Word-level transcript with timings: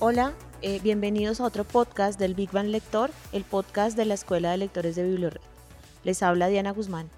Hola, 0.00 0.32
eh, 0.62 0.78
bienvenidos 0.80 1.40
a 1.40 1.44
otro 1.44 1.64
podcast 1.64 2.20
del 2.20 2.36
Big 2.36 2.52
Bang 2.52 2.68
Lector, 2.68 3.10
el 3.32 3.42
podcast 3.42 3.96
de 3.96 4.04
la 4.04 4.14
Escuela 4.14 4.52
de 4.52 4.56
Lectores 4.56 4.94
de 4.94 5.02
Bibliored. 5.02 5.40
Les 6.04 6.22
habla 6.22 6.46
Diana 6.46 6.70
Guzmán, 6.70 7.10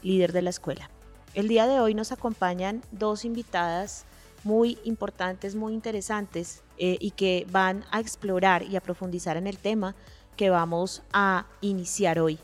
líder 0.00 0.32
de 0.32 0.40
la 0.40 0.48
escuela. 0.48 0.88
El 1.34 1.46
día 1.46 1.66
de 1.66 1.78
hoy 1.78 1.92
nos 1.92 2.10
acompañan 2.10 2.80
dos 2.90 3.26
invitadas 3.26 4.06
muy 4.44 4.78
importantes, 4.84 5.56
muy 5.56 5.74
interesantes 5.74 6.62
eh, 6.78 6.96
y 7.00 7.10
que 7.10 7.46
van 7.50 7.84
a 7.90 8.00
explorar 8.00 8.62
y 8.62 8.76
a 8.76 8.80
profundizar 8.80 9.36
en 9.36 9.46
el 9.46 9.58
tema 9.58 9.94
que 10.38 10.48
vamos 10.48 11.02
a 11.12 11.44
iniciar 11.60 12.18
hoy, 12.18 12.38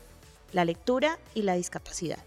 la 0.53 0.65
lectura 0.65 1.17
y 1.33 1.41
la 1.41 1.55
discapacidad. 1.55 2.19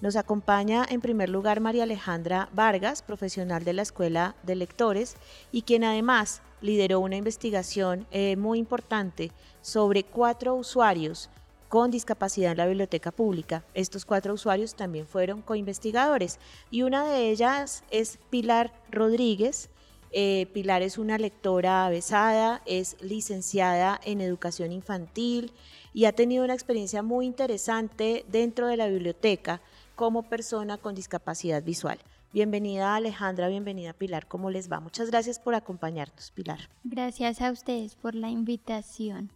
Nos 0.00 0.16
acompaña 0.16 0.84
en 0.88 1.00
primer 1.00 1.28
lugar 1.28 1.60
María 1.60 1.84
Alejandra 1.84 2.48
Vargas, 2.52 3.02
profesional 3.02 3.62
de 3.62 3.74
la 3.74 3.82
Escuela 3.82 4.34
de 4.42 4.56
Lectores 4.56 5.14
y 5.52 5.62
quien 5.62 5.84
además 5.84 6.42
lideró 6.60 7.00
una 7.00 7.16
investigación 7.16 8.06
eh, 8.10 8.36
muy 8.36 8.58
importante 8.58 9.32
sobre 9.60 10.04
cuatro 10.04 10.54
usuarios 10.54 11.30
con 11.68 11.90
discapacidad 11.90 12.52
en 12.52 12.58
la 12.58 12.66
biblioteca 12.66 13.10
pública. 13.10 13.64
Estos 13.74 14.04
cuatro 14.04 14.34
usuarios 14.34 14.74
también 14.74 15.06
fueron 15.06 15.42
coinvestigadores 15.42 16.38
y 16.70 16.82
una 16.82 17.08
de 17.08 17.30
ellas 17.30 17.84
es 17.90 18.18
Pilar 18.30 18.72
Rodríguez. 18.90 19.68
Eh, 20.12 20.46
Pilar 20.54 20.82
es 20.82 20.98
una 20.98 21.18
lectora 21.18 21.84
avesada, 21.84 22.62
es 22.64 22.96
licenciada 23.02 24.00
en 24.04 24.20
educación 24.20 24.72
infantil 24.72 25.52
y 25.92 26.04
ha 26.04 26.12
tenido 26.12 26.44
una 26.44 26.54
experiencia 26.54 27.02
muy 27.02 27.26
interesante 27.26 28.24
dentro 28.28 28.68
de 28.68 28.76
la 28.76 28.86
biblioteca 28.86 29.60
como 29.96 30.22
persona 30.22 30.78
con 30.78 30.94
discapacidad 30.94 31.62
visual. 31.62 31.98
Bienvenida 32.36 32.94
Alejandra, 32.94 33.48
bienvenida 33.48 33.94
Pilar, 33.94 34.28
¿cómo 34.28 34.50
les 34.50 34.70
va? 34.70 34.78
Muchas 34.78 35.10
gracias 35.10 35.38
por 35.38 35.54
acompañarnos, 35.54 36.30
Pilar. 36.32 36.68
Gracias 36.84 37.40
a 37.40 37.50
ustedes 37.50 37.94
por 37.94 38.14
la 38.14 38.28
invitación. 38.28 39.32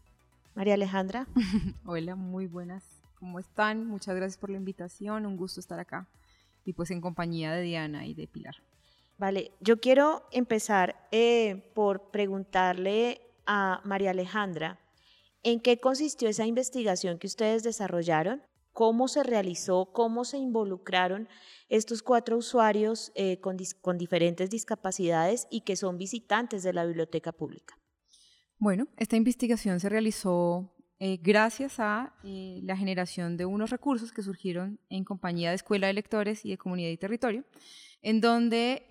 María 0.54 0.74
Alejandra. 0.74 1.26
Hola, 1.86 2.14
muy 2.14 2.46
buenas. 2.46 2.84
¿Cómo 3.18 3.38
están? 3.38 3.86
Muchas 3.86 4.16
gracias 4.16 4.36
por 4.36 4.50
la 4.50 4.58
invitación, 4.58 5.24
un 5.24 5.38
gusto 5.38 5.60
estar 5.60 5.80
acá 5.80 6.10
y 6.66 6.74
pues 6.74 6.90
en 6.90 7.00
compañía 7.00 7.52
de 7.52 7.62
Diana 7.62 8.04
y 8.04 8.12
de 8.12 8.26
Pilar. 8.26 8.56
Vale, 9.16 9.52
yo 9.60 9.80
quiero 9.80 10.28
empezar 10.30 11.08
eh, 11.10 11.72
por 11.74 12.10
preguntarle 12.10 13.22
a 13.46 13.80
María 13.82 14.10
Alejandra, 14.10 14.78
¿en 15.42 15.60
qué 15.60 15.80
consistió 15.80 16.28
esa 16.28 16.44
investigación 16.44 17.18
que 17.18 17.28
ustedes 17.28 17.62
desarrollaron? 17.62 18.42
¿Cómo 18.80 19.08
se 19.08 19.22
realizó? 19.22 19.90
¿Cómo 19.92 20.24
se 20.24 20.38
involucraron 20.38 21.28
estos 21.68 22.02
cuatro 22.02 22.38
usuarios 22.38 23.12
eh, 23.14 23.38
con, 23.38 23.58
diferentes 23.98 24.48
discapacidades 24.48 25.46
y 25.50 25.60
que 25.60 25.76
son 25.76 25.98
visitantes 25.98 26.62
de 26.62 26.72
la 26.72 26.86
biblioteca 26.86 27.30
pública? 27.30 27.78
Bueno, 28.58 28.88
esta 28.96 29.16
investigación 29.16 29.80
se 29.80 29.90
realizó 29.90 30.74
eh, 30.98 31.18
gracias 31.22 31.78
a 31.78 32.14
eh, 32.24 32.60
la 32.62 32.74
generación 32.74 33.36
de 33.36 33.44
unos 33.44 33.68
recursos 33.68 34.12
que 34.12 34.22
surgieron 34.22 34.80
en 34.88 35.04
compañía 35.04 35.50
de 35.50 35.56
Escuela 35.56 35.88
de 35.88 35.92
Lectores 35.92 36.46
y 36.46 36.48
de 36.48 36.56
Comunidad 36.56 36.88
y 36.88 36.96
Territorio, 36.96 37.44
en 38.00 38.22
donde 38.22 38.86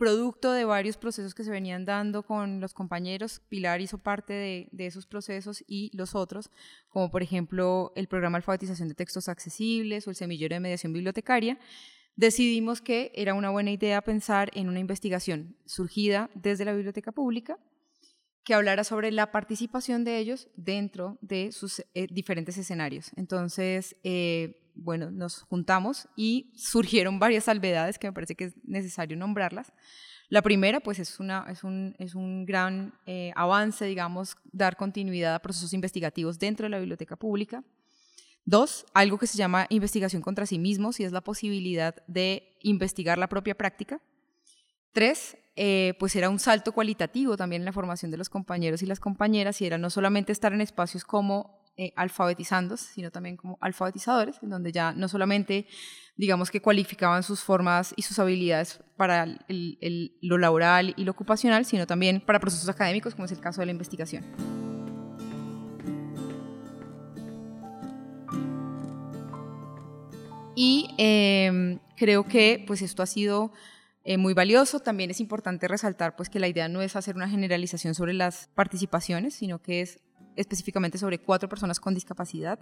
producto 0.00 0.52
de 0.52 0.64
varios 0.64 0.96
procesos 0.96 1.34
que 1.34 1.44
se 1.44 1.50
venían 1.50 1.84
dando 1.84 2.22
con 2.22 2.58
los 2.58 2.72
compañeros. 2.72 3.42
Pilar 3.50 3.82
hizo 3.82 3.98
parte 3.98 4.32
de, 4.72 4.86
esos 4.86 5.04
procesos 5.04 5.62
y 5.66 5.90
los 5.94 6.14
otros, 6.14 6.50
como 6.88 7.10
por 7.10 7.22
ejemplo 7.22 7.92
el 7.94 8.08
programa 8.08 8.38
alfabetización 8.38 8.88
de 8.88 8.94
textos 8.94 9.28
accesibles 9.28 10.06
o 10.06 10.10
el 10.10 10.16
semillero 10.16 10.54
de 10.54 10.60
mediación 10.60 10.94
bibliotecaria, 10.94 11.58
decidimos 12.16 12.80
que 12.80 13.12
era 13.14 13.34
una 13.34 13.50
buena 13.50 13.72
idea 13.72 14.00
pensar 14.00 14.50
en 14.54 14.70
una 14.70 14.80
investigación 14.80 15.54
surgida 15.66 16.30
desde 16.34 16.64
la 16.64 16.72
biblioteca 16.72 17.12
pública 17.12 17.58
que 18.42 18.54
hablara 18.54 18.84
sobre 18.84 19.12
la 19.12 19.30
participación 19.30 20.02
de 20.04 20.16
ellos 20.16 20.48
dentro 20.56 21.18
de 21.20 21.52
sus 21.52 21.84
eh, 21.92 22.06
diferentes 22.10 22.56
escenarios. 22.56 23.10
Entonces, 23.16 23.96
eh, 24.02 24.69
bueno, 24.80 25.10
nos 25.10 25.42
juntamos 25.42 26.08
y 26.16 26.52
surgieron 26.56 27.18
varias 27.18 27.44
salvedades 27.44 27.98
que 27.98 28.08
me 28.08 28.12
parece 28.12 28.34
que 28.34 28.44
es 28.44 28.54
necesario 28.64 29.16
nombrarlas. 29.16 29.72
La 30.28 30.42
primera, 30.42 30.80
pues 30.80 30.98
es, 31.00 31.18
una, 31.18 31.44
es, 31.48 31.64
un, 31.64 31.96
es 31.98 32.14
un 32.14 32.46
gran 32.46 32.94
eh, 33.06 33.32
avance, 33.34 33.84
digamos, 33.84 34.36
dar 34.52 34.76
continuidad 34.76 35.34
a 35.34 35.42
procesos 35.42 35.72
investigativos 35.72 36.38
dentro 36.38 36.64
de 36.64 36.70
la 36.70 36.78
biblioteca 36.78 37.16
pública. 37.16 37.64
Dos, 38.44 38.86
algo 38.94 39.18
que 39.18 39.26
se 39.26 39.36
llama 39.36 39.66
investigación 39.70 40.22
contra 40.22 40.46
sí 40.46 40.58
mismos 40.58 41.00
y 41.00 41.04
es 41.04 41.12
la 41.12 41.20
posibilidad 41.20 41.96
de 42.06 42.56
investigar 42.62 43.18
la 43.18 43.28
propia 43.28 43.56
práctica. 43.56 44.00
Tres, 44.92 45.36
eh, 45.56 45.94
pues 45.98 46.14
era 46.16 46.30
un 46.30 46.38
salto 46.38 46.72
cualitativo 46.72 47.36
también 47.36 47.62
en 47.62 47.66
la 47.66 47.72
formación 47.72 48.10
de 48.10 48.16
los 48.16 48.28
compañeros 48.28 48.82
y 48.82 48.86
las 48.86 49.00
compañeras 49.00 49.60
y 49.60 49.66
era 49.66 49.78
no 49.78 49.90
solamente 49.90 50.32
estar 50.32 50.52
en 50.52 50.60
espacios 50.60 51.04
como 51.04 51.59
eh, 51.80 51.94
sino 52.76 53.10
también 53.10 53.38
como 53.38 53.56
alfabetizadores, 53.58 54.36
en 54.42 54.50
donde 54.50 54.70
ya 54.70 54.92
no 54.92 55.08
solamente, 55.08 55.66
digamos 56.14 56.50
que 56.50 56.60
cualificaban 56.60 57.22
sus 57.22 57.40
formas 57.40 57.94
y 57.96 58.02
sus 58.02 58.18
habilidades 58.18 58.80
para 58.98 59.26
lo 59.48 60.36
laboral 60.36 60.92
y 60.98 61.04
lo 61.04 61.12
ocupacional, 61.12 61.64
sino 61.64 61.86
también 61.86 62.20
para 62.20 62.38
procesos 62.38 62.68
académicos, 62.68 63.14
como 63.14 63.24
es 63.24 63.32
el 63.32 63.40
caso 63.40 63.62
de 63.62 63.66
la 63.66 63.72
investigación. 63.72 64.26
Y 70.54 70.94
em, 70.98 71.78
creo 71.96 72.24
que 72.24 72.62
pues 72.66 72.82
esto 72.82 73.02
ha 73.02 73.06
sido 73.06 73.52
eh, 74.04 74.18
muy 74.18 74.34
valioso. 74.34 74.80
También 74.80 75.10
es 75.10 75.20
importante 75.20 75.66
resaltar 75.66 76.14
pues, 76.14 76.28
que 76.28 76.40
la 76.40 76.48
idea 76.48 76.68
no 76.68 76.82
es 76.82 76.94
hacer 76.94 77.16
una 77.16 77.30
generalización 77.30 77.94
sobre 77.94 78.12
las 78.12 78.50
participaciones, 78.54 79.32
sino 79.32 79.62
que 79.62 79.80
es 79.80 80.00
específicamente 80.36 80.98
sobre 80.98 81.18
cuatro 81.18 81.48
personas 81.48 81.80
con 81.80 81.94
discapacidad. 81.94 82.58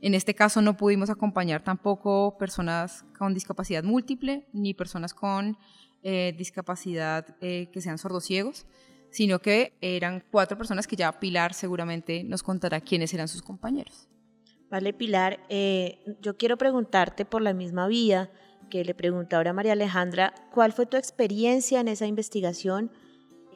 En 0.00 0.14
este 0.14 0.34
caso 0.34 0.62
no 0.62 0.76
pudimos 0.76 1.10
acompañar 1.10 1.62
tampoco 1.62 2.36
personas 2.38 3.04
con 3.18 3.34
discapacidad 3.34 3.84
múltiple 3.84 4.46
ni 4.52 4.74
personas 4.74 5.14
con 5.14 5.56
eh, 6.02 6.34
discapacidad 6.36 7.36
eh, 7.40 7.68
que 7.72 7.80
sean 7.80 7.98
sordociegos, 7.98 8.66
sino 9.10 9.38
que 9.38 9.72
eran 9.80 10.22
cuatro 10.30 10.58
personas 10.58 10.86
que 10.86 10.96
ya 10.96 11.20
Pilar 11.20 11.54
seguramente 11.54 12.24
nos 12.24 12.42
contará 12.42 12.80
quiénes 12.80 13.14
eran 13.14 13.28
sus 13.28 13.42
compañeros. 13.42 14.08
Vale, 14.70 14.92
Pilar, 14.92 15.40
eh, 15.48 16.00
yo 16.20 16.36
quiero 16.36 16.56
preguntarte 16.56 17.24
por 17.24 17.42
la 17.42 17.54
misma 17.54 17.86
vía 17.86 18.30
que 18.70 18.84
le 18.84 18.94
pregunté 18.94 19.36
ahora 19.36 19.52
María 19.52 19.72
Alejandra, 19.72 20.34
¿cuál 20.52 20.72
fue 20.72 20.86
tu 20.86 20.96
experiencia 20.96 21.80
en 21.80 21.88
esa 21.88 22.06
investigación? 22.06 22.90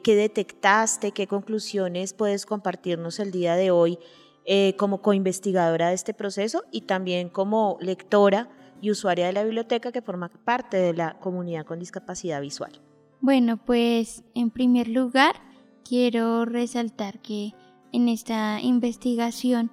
¿Qué 0.03 0.15
detectaste? 0.15 1.11
¿Qué 1.11 1.27
conclusiones 1.27 2.13
puedes 2.13 2.45
compartirnos 2.45 3.19
el 3.19 3.31
día 3.31 3.55
de 3.55 3.71
hoy 3.71 3.99
eh, 4.45 4.75
como 4.77 5.01
coinvestigadora 5.01 5.89
de 5.89 5.95
este 5.95 6.13
proceso 6.13 6.63
y 6.71 6.81
también 6.81 7.29
como 7.29 7.77
lectora 7.81 8.49
y 8.81 8.91
usuaria 8.91 9.27
de 9.27 9.33
la 9.33 9.43
biblioteca 9.43 9.91
que 9.91 10.01
forma 10.01 10.29
parte 10.29 10.77
de 10.77 10.93
la 10.93 11.19
comunidad 11.19 11.65
con 11.65 11.79
discapacidad 11.79 12.41
visual? 12.41 12.81
Bueno, 13.21 13.57
pues 13.57 14.23
en 14.33 14.49
primer 14.49 14.87
lugar 14.87 15.35
quiero 15.83 16.45
resaltar 16.45 17.19
que 17.21 17.53
en 17.91 18.07
esta 18.07 18.61
investigación 18.61 19.71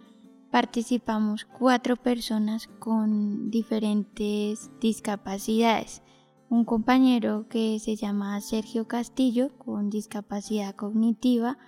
participamos 0.51 1.45
cuatro 1.45 1.97
personas 1.97 2.69
con 2.79 3.51
diferentes 3.51 4.71
discapacidades 4.81 6.03
un 6.49 6.65
compañero 6.65 7.47
que 7.49 7.79
se 7.81 7.97
llama 7.97 8.41
Sergio 8.41 8.87
Castillo 8.87 9.51
con 9.59 9.91
discapacidad 9.91 10.75
cognitiva, 10.75 11.59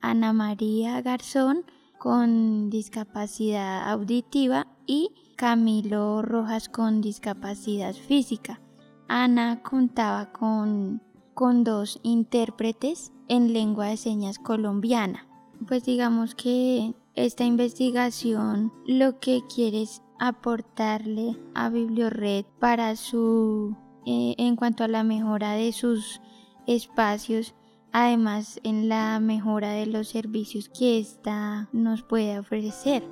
Ana 0.00 0.32
María 0.32 1.00
Garzón 1.00 1.64
con 1.98 2.70
discapacidad 2.70 3.88
auditiva 3.90 4.66
y 4.86 5.10
Camilo 5.36 6.22
Rojas 6.22 6.68
con 6.68 7.00
discapacidad 7.00 7.94
física. 7.94 8.60
Ana 9.08 9.62
contaba 9.62 10.32
con, 10.32 11.02
con 11.34 11.64
dos 11.64 12.00
intérpretes 12.02 13.12
en 13.28 13.52
lengua 13.52 13.86
de 13.86 13.96
señas 13.96 14.38
colombiana. 14.38 15.26
Pues 15.66 15.84
digamos 15.84 16.34
que 16.34 16.94
esta 17.14 17.44
investigación 17.44 18.72
lo 18.86 19.18
que 19.20 19.42
quiere 19.52 19.82
es 19.82 20.02
aportarle 20.18 21.36
a 21.54 21.68
Bibliored 21.70 22.44
para 22.58 22.96
su 22.96 23.76
eh, 24.06 24.34
en 24.38 24.56
cuanto 24.56 24.84
a 24.84 24.88
la 24.88 25.02
mejora 25.02 25.52
de 25.52 25.72
sus 25.72 26.20
espacios 26.66 27.54
además 27.98 28.60
en 28.62 28.90
la 28.90 29.18
mejora 29.20 29.70
de 29.70 29.86
los 29.86 30.08
servicios 30.08 30.68
que 30.68 30.98
ésta 30.98 31.70
nos 31.72 32.02
puede 32.02 32.38
ofrecer. 32.38 33.02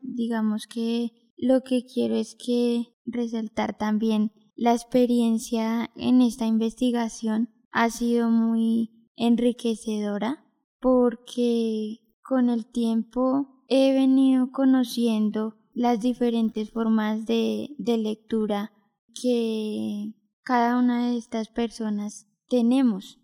Digamos 0.00 0.66
que 0.66 1.10
lo 1.36 1.60
que 1.60 1.84
quiero 1.84 2.14
es 2.14 2.36
que 2.36 2.94
resaltar 3.04 3.76
también 3.76 4.32
la 4.56 4.72
experiencia 4.72 5.90
en 5.96 6.22
esta 6.22 6.46
investigación 6.46 7.50
ha 7.70 7.90
sido 7.90 8.30
muy 8.30 9.10
enriquecedora 9.16 10.46
porque 10.80 12.03
con 12.24 12.48
el 12.48 12.66
tiempo 12.66 13.62
he 13.68 13.92
venido 13.92 14.50
conociendo 14.50 15.56
las 15.72 16.00
diferentes 16.00 16.70
formas 16.70 17.26
de, 17.26 17.68
de 17.78 17.98
lectura 17.98 18.72
que 19.14 20.14
cada 20.42 20.78
una 20.78 21.10
de 21.10 21.18
estas 21.18 21.48
personas 21.48 22.26
tenemos 22.48 23.20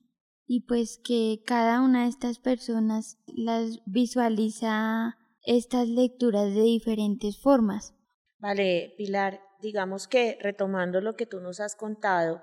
y 0.47 0.67
pues 0.67 1.01
que 1.03 1.43
cada 1.47 1.81
una 1.81 2.03
de 2.03 2.09
estas 2.09 2.39
personas 2.39 3.19
las 3.27 3.81
visualiza 3.87 5.17
estas 5.43 5.89
lecturas 5.89 6.55
de 6.55 6.63
diferentes 6.63 7.41
formas. 7.41 7.95
Vale, 8.39 8.95
Pilar, 8.97 9.41
digamos 9.61 10.09
que 10.09 10.39
retomando 10.41 11.01
lo 11.01 11.15
que 11.15 11.27
tú 11.27 11.41
nos 11.41 11.61
has 11.61 11.77
contado, 11.77 12.43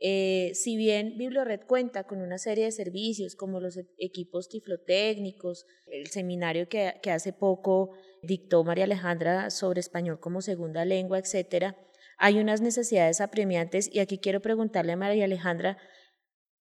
eh, 0.00 0.52
si 0.54 0.76
bien 0.76 1.16
BiblioRed 1.16 1.66
cuenta 1.66 2.04
con 2.04 2.20
una 2.20 2.38
serie 2.38 2.64
de 2.64 2.72
servicios 2.72 3.34
como 3.34 3.60
los 3.60 3.78
equipos 3.98 4.48
tiflotécnicos, 4.48 5.66
el 5.86 6.06
seminario 6.06 6.68
que, 6.68 6.94
que 7.02 7.10
hace 7.10 7.32
poco 7.32 7.90
dictó 8.22 8.62
María 8.62 8.84
Alejandra 8.84 9.50
sobre 9.50 9.80
español 9.80 10.20
como 10.20 10.40
segunda 10.40 10.84
lengua, 10.84 11.18
etcétera, 11.18 11.76
hay 12.16 12.38
unas 12.38 12.60
necesidades 12.60 13.20
apremiantes 13.20 13.88
y 13.92 14.00
aquí 14.00 14.18
quiero 14.18 14.40
preguntarle 14.40 14.92
a 14.92 14.96
María 14.96 15.24
Alejandra, 15.24 15.78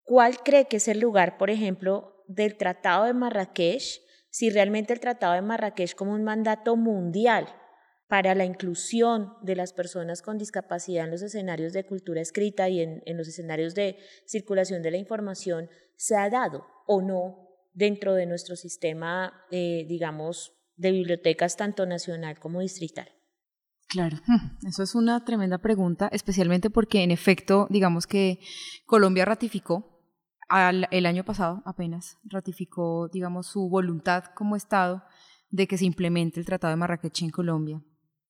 ¿cuál 0.03 0.37
cree 0.43 0.67
que 0.67 0.77
es 0.77 0.87
el 0.87 0.99
lugar, 0.99 1.37
por 1.37 1.49
ejemplo, 1.49 2.23
del 2.27 2.57
Tratado 2.57 3.05
de 3.05 3.13
Marrakech, 3.13 4.01
si 4.29 4.49
realmente 4.49 4.93
el 4.93 4.99
Tratado 4.99 5.33
de 5.33 5.41
Marrakech 5.41 5.95
como 5.95 6.13
un 6.13 6.23
mandato 6.23 6.75
mundial 6.75 7.47
para 8.07 8.35
la 8.35 8.45
inclusión 8.45 9.33
de 9.41 9.55
las 9.55 9.73
personas 9.73 10.21
con 10.21 10.37
discapacidad 10.37 11.05
en 11.05 11.11
los 11.11 11.21
escenarios 11.21 11.73
de 11.73 11.85
cultura 11.85 12.21
escrita 12.21 12.69
y 12.69 12.81
en, 12.81 13.01
los 13.17 13.27
escenarios 13.27 13.75
de 13.75 13.97
circulación 14.25 14.81
de 14.81 14.91
la 14.91 14.97
información 14.97 15.69
se 15.95 16.15
ha 16.15 16.29
dado 16.29 16.65
o 16.85 17.01
no 17.01 17.49
dentro 17.73 18.13
de 18.13 18.25
nuestro 18.25 18.55
sistema, 18.55 19.33
eh, 19.51 19.85
digamos, 19.87 20.53
de 20.77 20.91
bibliotecas 20.91 21.57
tanto 21.57 21.85
nacional 21.85 22.39
como 22.39 22.61
distrital. 22.61 23.09
Claro, 23.89 24.17
eso 24.67 24.83
es 24.83 24.95
una 24.95 25.23
tremenda 25.25 25.57
pregunta, 25.57 26.09
especialmente 26.11 26.69
porque 26.69 27.03
en 27.03 27.11
efecto, 27.11 27.67
digamos 27.69 28.07
que 28.07 28.39
Colombia 28.85 29.25
ratificó 29.25 29.97
el 30.91 31.05
año 31.05 31.25
pasado 31.25 31.61
apenas, 31.65 32.17
ratificó, 32.23 33.09
digamos, 33.09 33.47
su 33.47 33.67
voluntad 33.69 34.23
como 34.33 34.55
Estado 34.55 35.03
de 35.49 35.67
que 35.67 35.77
se 35.77 35.85
implemente 35.85 36.39
el 36.39 36.45
Tratado 36.45 36.71
de 36.71 36.77
Marrakech 36.77 37.21
en 37.21 37.29
Colombia. 37.29 37.81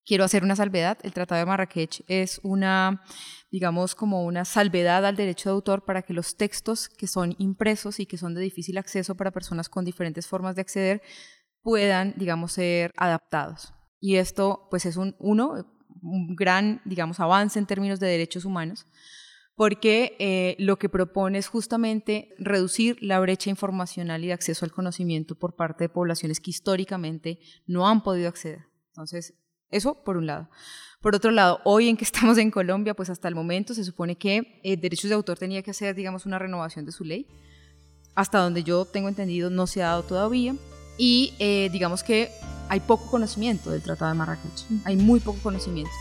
Quiero 0.08 0.24
hacer 0.24 0.46
una 0.46 0.56
salvedad. 0.56 0.98
El 1.04 1.12
Tratado 1.12 1.40
de 1.40 1.46
Marrakech 1.46 2.02
es 2.08 2.40
una, 2.42 3.04
digamos, 3.52 3.94
como 3.94 4.24
una 4.24 4.46
salvedad 4.46 5.06
al 5.06 5.18
derecho 5.18 5.50
de 5.50 5.56
autor 5.56 5.84
para 5.84 6.02
que 6.02 6.14
los 6.14 6.38
textos 6.38 6.88
que 6.88 7.08
son 7.08 7.36
impresos 7.40 8.00
y 8.00 8.06
que 8.06 8.18
son 8.18 8.34
de 8.34 8.40
difícil 8.40 8.78
acceso 8.78 9.16
para 9.16 9.32
personas 9.32 9.68
con 9.68 9.84
diferentes 9.84 10.26
formas 10.26 10.56
de 10.56 10.62
acceder 10.62 11.02
puedan, 11.62 12.14
digamos, 12.16 12.54
ser 12.54 12.94
adaptados. 12.96 13.74
Y 14.00 14.16
esto, 14.16 14.70
pues, 14.72 14.86
es 14.86 14.96
un, 14.96 15.14
uno, 15.20 15.66
un 16.02 16.38
gran, 16.38 16.82
digamos, 16.86 17.20
avance 17.20 17.60
en 17.60 17.66
términos 17.66 18.00
de 18.00 18.08
derechos 18.08 18.46
humanos, 18.46 18.88
porque 19.56 20.16
eh, 20.20 20.56
lo 20.58 20.80
que 20.80 20.88
propone 20.88 21.38
es 21.38 21.50
justamente 21.50 22.30
reducir 22.38 22.98
la 23.02 23.20
brecha 23.20 23.50
informacional 23.50 24.24
y 24.24 24.28
de 24.28 24.34
acceso 24.34 24.64
al 24.64 24.72
conocimiento 24.72 25.36
por 25.36 25.58
parte 25.58 25.84
de 25.84 25.90
poblaciones 25.90 26.40
que 26.40 26.52
históricamente 26.52 27.40
no 27.66 27.90
han 27.90 28.04
podido 28.04 28.30
acceder. 28.30 28.68
Entonces, 28.92 29.34
eso 29.72 30.04
por 30.04 30.18
un 30.18 30.28
lado. 30.28 30.50
Por 31.02 31.16
otro 31.16 31.32
lado, 31.32 31.62
hoy 31.64 31.90
en 31.90 31.98
que 31.98 32.04
estamos 32.06 32.38
en 32.38 32.52
Colombia, 32.52 32.94
pues 32.94 33.10
hasta 33.10 33.28
el 33.28 33.36
momento 33.36 33.74
se 33.74 33.84
supone 33.84 34.18
que 34.18 34.60
eh, 34.64 34.78
derechos 34.78 35.10
de 35.10 35.16
autor 35.16 35.38
tenía 35.38 35.62
que 35.62 35.72
hacer, 35.72 35.96
digamos, 35.96 36.26
una 36.26 36.40
renovación 36.40 36.86
de 36.86 36.92
su 36.92 37.04
ley. 37.04 37.28
Hasta 38.16 38.40
donde 38.40 38.64
yo 38.64 38.86
tengo 38.86 39.10
entendido 39.10 39.50
no 39.50 39.68
se 39.68 39.84
ha 39.84 39.88
dado 39.88 40.04
todavía. 40.04 40.56
Y 40.98 41.36
eh, 41.38 41.70
digamos 41.72 42.04
que 42.04 42.32
hay 42.70 42.80
poco 42.80 43.10
conocimiento 43.12 43.70
del 43.70 43.84
Tratado 43.84 44.12
de 44.12 44.18
Marrakech. 44.18 44.66
Hay 44.86 44.96
muy 44.96 45.20
poco 45.20 45.38
conocimiento. 45.44 45.92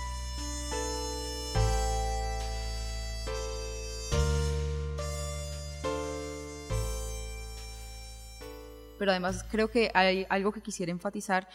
Pero 8.99 9.11
además 9.11 9.45
creo 9.51 9.71
que 9.71 9.91
hay 9.93 10.27
algo 10.31 10.53
que 10.53 10.63
quisiera 10.63 10.91
enfatizar 10.91 11.47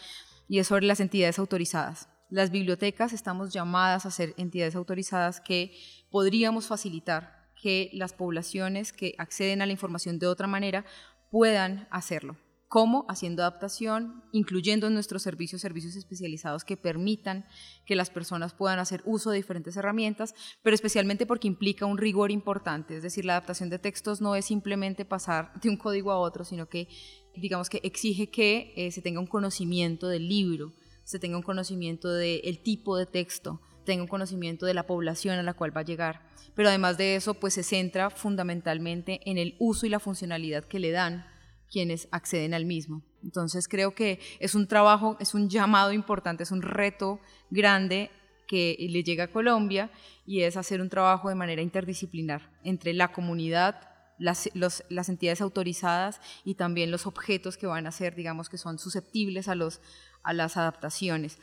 y 0.52 0.58
es 0.58 0.66
sobre 0.66 0.84
las 0.84 1.00
entidades 1.00 1.38
autorizadas. 1.38 2.10
Las 2.28 2.50
bibliotecas 2.50 3.14
estamos 3.14 3.54
llamadas 3.54 4.04
a 4.04 4.10
ser 4.10 4.34
entidades 4.36 4.76
autorizadas 4.76 5.40
que 5.40 5.74
podríamos 6.10 6.66
facilitar 6.66 7.48
que 7.58 7.88
las 7.94 8.12
poblaciones 8.12 8.92
que 8.92 9.14
acceden 9.16 9.62
a 9.62 9.66
la 9.66 9.72
información 9.72 10.18
de 10.18 10.26
otra 10.26 10.46
manera 10.46 10.84
puedan 11.30 11.88
hacerlo. 11.90 12.36
¿Cómo? 12.72 13.04
Haciendo 13.06 13.42
adaptación, 13.42 14.24
incluyendo 14.32 14.86
en 14.86 14.94
nuestros 14.94 15.20
servicios 15.20 15.60
servicios 15.60 15.94
especializados 15.94 16.64
que 16.64 16.78
permitan 16.78 17.44
que 17.84 17.94
las 17.94 18.08
personas 18.08 18.54
puedan 18.54 18.78
hacer 18.78 19.02
uso 19.04 19.28
de 19.28 19.36
diferentes 19.36 19.76
herramientas, 19.76 20.34
pero 20.62 20.74
especialmente 20.74 21.26
porque 21.26 21.48
implica 21.48 21.84
un 21.84 21.98
rigor 21.98 22.30
importante. 22.30 22.96
Es 22.96 23.02
decir, 23.02 23.26
la 23.26 23.34
adaptación 23.34 23.68
de 23.68 23.78
textos 23.78 24.22
no 24.22 24.36
es 24.36 24.46
simplemente 24.46 25.04
pasar 25.04 25.52
de 25.60 25.68
un 25.68 25.76
código 25.76 26.12
a 26.12 26.18
otro, 26.18 26.44
sino 26.46 26.66
que 26.70 26.88
digamos 27.36 27.68
que 27.68 27.80
exige 27.82 28.30
que 28.30 28.72
eh, 28.74 28.90
se 28.90 29.02
tenga 29.02 29.20
un 29.20 29.26
conocimiento 29.26 30.08
del 30.08 30.26
libro, 30.26 30.72
se 31.04 31.18
tenga 31.18 31.36
un 31.36 31.42
conocimiento 31.42 32.10
del 32.10 32.58
tipo 32.62 32.96
de 32.96 33.04
texto, 33.04 33.60
tenga 33.84 34.02
un 34.02 34.08
conocimiento 34.08 34.64
de 34.64 34.72
la 34.72 34.86
población 34.86 35.38
a 35.38 35.42
la 35.42 35.52
cual 35.52 35.76
va 35.76 35.82
a 35.82 35.84
llegar. 35.84 36.22
Pero 36.54 36.70
además 36.70 36.96
de 36.96 37.16
eso, 37.16 37.34
pues 37.34 37.52
se 37.52 37.64
centra 37.64 38.08
fundamentalmente 38.08 39.20
en 39.28 39.36
el 39.36 39.56
uso 39.58 39.84
y 39.84 39.90
la 39.90 40.00
funcionalidad 40.00 40.64
que 40.64 40.78
le 40.78 40.90
dan 40.90 41.26
quienes 41.72 42.06
acceden 42.12 42.54
al 42.54 42.66
mismo. 42.66 43.02
Entonces 43.24 43.66
creo 43.66 43.94
que 43.94 44.20
es 44.38 44.54
un 44.54 44.68
trabajo, 44.68 45.16
es 45.20 45.34
un 45.34 45.48
llamado 45.48 45.92
importante, 45.92 46.42
es 46.42 46.50
un 46.50 46.62
reto 46.62 47.18
grande 47.50 48.10
que 48.46 48.76
le 48.78 49.02
llega 49.02 49.24
a 49.24 49.32
Colombia 49.32 49.90
y 50.26 50.42
es 50.42 50.56
hacer 50.58 50.82
un 50.82 50.90
trabajo 50.90 51.30
de 51.30 51.34
manera 51.34 51.62
interdisciplinar 51.62 52.50
entre 52.62 52.92
la 52.92 53.10
comunidad, 53.12 53.88
las, 54.18 54.50
las, 54.54 55.08
entidades 55.08 55.40
autorizadas 55.40 56.20
y 56.44 56.54
también 56.54 56.90
los 56.90 57.06
objetos 57.06 57.56
que 57.56 57.66
van 57.66 57.86
a 57.86 57.92
ser, 57.92 58.14
digamos, 58.14 58.50
que 58.50 58.58
son 58.58 58.78
susceptibles 58.78 59.48
a, 59.48 59.54
los, 59.54 59.80
a 60.22 60.34
las 60.34 60.58
adaptaciones. 60.58 61.38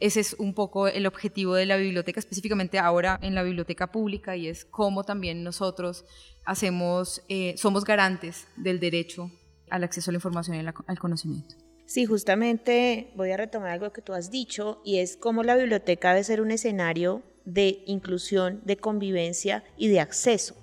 Ese 0.00 0.20
es 0.20 0.36
un 0.38 0.54
poco 0.54 0.88
el 0.88 1.06
objetivo 1.06 1.54
de 1.54 1.66
la 1.66 1.76
biblioteca, 1.76 2.20
específicamente 2.20 2.78
ahora 2.78 3.18
en 3.20 3.34
la 3.34 3.42
biblioteca 3.42 3.92
pública, 3.92 4.36
y 4.36 4.46
es 4.46 4.64
cómo 4.64 5.04
también 5.04 5.42
nosotros 5.42 6.04
hacemos, 6.46 7.22
eh, 7.28 7.54
somos 7.58 7.84
garantes 7.84 8.46
del 8.56 8.80
derecho 8.80 9.30
al 9.70 9.84
acceso 9.84 10.10
a 10.10 10.12
la 10.12 10.16
información 10.16 10.56
y 10.56 10.60
al 10.60 10.98
conocimiento. 10.98 11.56
Sí, 11.86 12.04
justamente 12.04 13.12
voy 13.16 13.30
a 13.30 13.38
retomar 13.38 13.70
algo 13.70 13.92
que 13.92 14.02
tú 14.02 14.12
has 14.12 14.30
dicho, 14.30 14.82
y 14.84 14.98
es 14.98 15.16
cómo 15.16 15.42
la 15.42 15.56
biblioteca 15.56 16.10
debe 16.10 16.22
ser 16.22 16.42
un 16.42 16.50
escenario 16.50 17.22
de 17.46 17.82
inclusión, 17.86 18.60
de 18.64 18.76
convivencia 18.76 19.64
y 19.76 19.88
de 19.88 20.00
acceso 20.00 20.54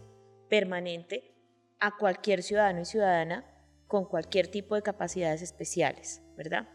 permanente 0.49 1.35
a 1.79 1.97
cualquier 1.97 2.43
ciudadano 2.43 2.81
y 2.81 2.85
ciudadana 2.85 3.43
con 3.87 4.05
cualquier 4.05 4.47
tipo 4.47 4.75
de 4.75 4.83
capacidades 4.83 5.41
especiales, 5.41 6.21
¿verdad? 6.37 6.69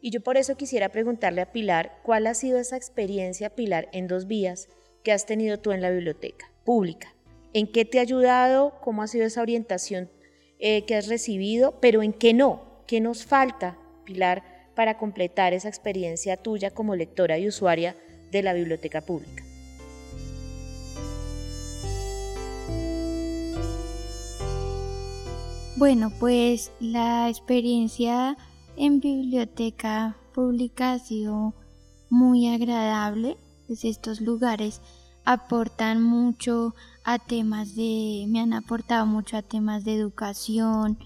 Y 0.00 0.10
yo 0.10 0.20
por 0.20 0.36
eso 0.36 0.56
quisiera 0.56 0.88
preguntarle 0.88 1.40
a 1.40 1.52
Pilar, 1.52 2.00
¿cuál 2.02 2.26
ha 2.26 2.34
sido 2.34 2.58
esa 2.58 2.76
experiencia, 2.76 3.54
Pilar, 3.54 3.88
en 3.92 4.08
dos 4.08 4.26
vías 4.26 4.68
que 5.04 5.12
has 5.12 5.26
tenido 5.26 5.60
tú 5.60 5.70
en 5.70 5.80
la 5.80 5.90
biblioteca 5.90 6.50
pública? 6.64 7.14
¿En 7.52 7.70
qué 7.70 7.84
te 7.84 8.00
ha 8.00 8.02
ayudado? 8.02 8.80
¿Cómo 8.82 9.02
ha 9.02 9.06
sido 9.06 9.26
esa 9.26 9.42
orientación 9.42 10.10
eh, 10.64 10.84
que 10.84 10.94
has 10.94 11.08
recibido? 11.08 11.74
Pero 11.80 12.02
¿en 12.02 12.12
qué 12.12 12.32
no? 12.32 12.62
¿Qué 12.86 13.00
nos 13.00 13.26
falta, 13.26 13.76
Pilar, 14.04 14.44
para 14.76 14.96
completar 14.96 15.52
esa 15.52 15.68
experiencia 15.68 16.36
tuya 16.36 16.70
como 16.70 16.94
lectora 16.94 17.36
y 17.36 17.48
usuaria 17.48 17.96
de 18.30 18.42
la 18.44 18.52
biblioteca 18.52 19.00
pública? 19.00 19.42
Bueno, 25.76 26.12
pues 26.20 26.70
la 26.78 27.28
experiencia 27.28 28.36
en 28.76 29.00
biblioteca 29.00 30.16
pública 30.32 30.92
ha 30.92 30.98
sido 31.00 31.54
muy 32.08 32.46
agradable, 32.46 33.36
pues 33.66 33.84
estos 33.84 34.20
lugares 34.20 34.80
aportan 35.24 36.00
mucho 36.00 36.76
a 37.04 37.18
temas 37.18 37.74
de, 37.74 38.26
me 38.28 38.40
han 38.40 38.52
aportado 38.52 39.06
mucho 39.06 39.36
a 39.36 39.42
temas 39.42 39.84
de 39.84 39.94
educación, 39.94 40.98